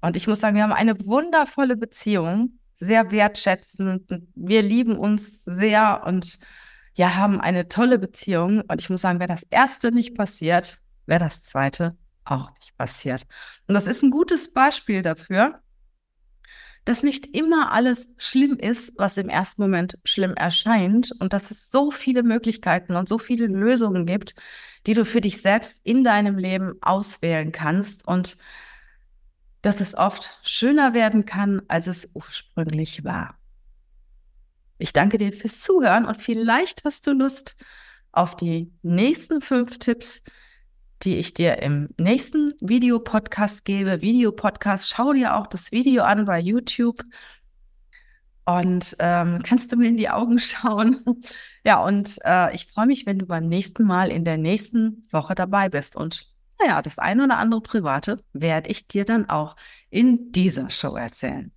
Und 0.00 0.16
ich 0.16 0.26
muss 0.26 0.40
sagen, 0.40 0.56
wir 0.56 0.64
haben 0.64 0.72
eine 0.72 0.98
wundervolle 1.06 1.76
Beziehung, 1.76 2.58
sehr 2.74 3.12
wertschätzend. 3.12 4.24
Wir 4.34 4.60
lieben 4.60 4.98
uns 4.98 5.44
sehr 5.44 6.02
und 6.04 6.40
ja, 6.94 7.14
haben 7.14 7.40
eine 7.40 7.68
tolle 7.68 8.00
Beziehung. 8.00 8.62
Und 8.62 8.80
ich 8.80 8.90
muss 8.90 9.02
sagen, 9.02 9.20
wäre 9.20 9.28
das 9.28 9.44
erste 9.44 9.92
nicht 9.92 10.16
passiert, 10.16 10.80
wäre 11.06 11.20
das 11.20 11.44
zweite 11.44 11.96
auch 12.24 12.52
nicht 12.54 12.76
passiert. 12.76 13.26
Und 13.66 13.74
das 13.74 13.86
ist 13.86 14.02
ein 14.02 14.10
gutes 14.10 14.52
Beispiel 14.52 15.02
dafür, 15.02 15.60
dass 16.84 17.02
nicht 17.02 17.34
immer 17.34 17.72
alles 17.72 18.08
schlimm 18.18 18.58
ist, 18.58 18.92
was 18.98 19.16
im 19.16 19.30
ersten 19.30 19.62
Moment 19.62 19.98
schlimm 20.04 20.34
erscheint 20.34 21.12
und 21.18 21.32
dass 21.32 21.50
es 21.50 21.70
so 21.70 21.90
viele 21.90 22.22
Möglichkeiten 22.22 22.94
und 22.94 23.08
so 23.08 23.18
viele 23.18 23.46
Lösungen 23.46 24.04
gibt, 24.04 24.34
die 24.86 24.92
du 24.92 25.04
für 25.04 25.22
dich 25.22 25.40
selbst 25.40 25.84
in 25.86 26.04
deinem 26.04 26.36
Leben 26.36 26.74
auswählen 26.82 27.52
kannst 27.52 28.06
und 28.06 28.36
dass 29.62 29.80
es 29.80 29.94
oft 29.94 30.38
schöner 30.42 30.92
werden 30.92 31.24
kann, 31.24 31.62
als 31.68 31.86
es 31.86 32.10
ursprünglich 32.12 33.02
war. 33.02 33.38
Ich 34.76 34.92
danke 34.92 35.16
dir 35.16 35.32
fürs 35.32 35.60
Zuhören 35.60 36.04
und 36.04 36.20
vielleicht 36.20 36.84
hast 36.84 37.06
du 37.06 37.12
Lust, 37.12 37.56
auf 38.12 38.36
die 38.36 38.70
nächsten 38.82 39.40
fünf 39.40 39.78
Tipps, 39.78 40.22
die 41.04 41.16
ich 41.16 41.34
dir 41.34 41.62
im 41.62 41.88
nächsten 41.98 42.54
Videopodcast 42.60 43.64
gebe. 43.64 44.00
Videopodcast, 44.00 44.88
schau 44.88 45.12
dir 45.12 45.36
auch 45.36 45.46
das 45.46 45.72
Video 45.72 46.02
an 46.02 46.24
bei 46.24 46.40
YouTube 46.40 47.02
und 48.46 48.96
ähm, 48.98 49.42
kannst 49.42 49.72
du 49.72 49.76
mir 49.76 49.88
in 49.88 49.96
die 49.96 50.10
Augen 50.10 50.38
schauen. 50.38 51.02
ja, 51.64 51.82
und 51.82 52.18
äh, 52.24 52.54
ich 52.54 52.66
freue 52.66 52.86
mich, 52.86 53.06
wenn 53.06 53.18
du 53.18 53.26
beim 53.26 53.48
nächsten 53.48 53.84
Mal 53.84 54.10
in 54.10 54.24
der 54.24 54.36
nächsten 54.36 55.06
Woche 55.10 55.34
dabei 55.34 55.68
bist. 55.68 55.96
Und 55.96 56.32
naja, 56.60 56.82
das 56.82 56.98
eine 56.98 57.24
oder 57.24 57.38
andere 57.38 57.60
Private 57.60 58.22
werde 58.32 58.70
ich 58.70 58.86
dir 58.86 59.04
dann 59.04 59.28
auch 59.28 59.56
in 59.90 60.32
dieser 60.32 60.70
Show 60.70 60.96
erzählen. 60.96 61.52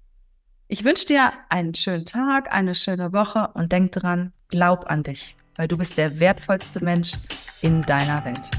Ich 0.70 0.84
wünsche 0.84 1.06
dir 1.06 1.32
einen 1.50 1.76
schönen 1.76 2.06
Tag, 2.06 2.54
eine 2.54 2.76
schöne 2.76 3.14
Woche 3.14 3.52
und 3.54 3.72
denk 3.72 3.94
dran, 3.94 4.34
glaub 4.50 4.90
an 4.90 5.04
dich, 5.04 5.38
weil 5.56 5.68
du 5.68 5.78
bist 5.78 5.98
der 5.98 6.20
wertvollste 6.20 6.84
Mensch 6.84 7.14
in 7.62 7.84
deiner 7.84 8.26
Welt. 8.26 8.50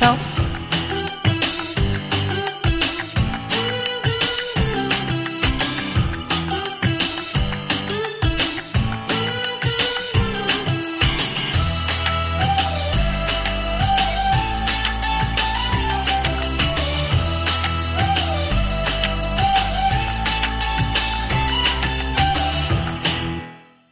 yourself 0.00 0.39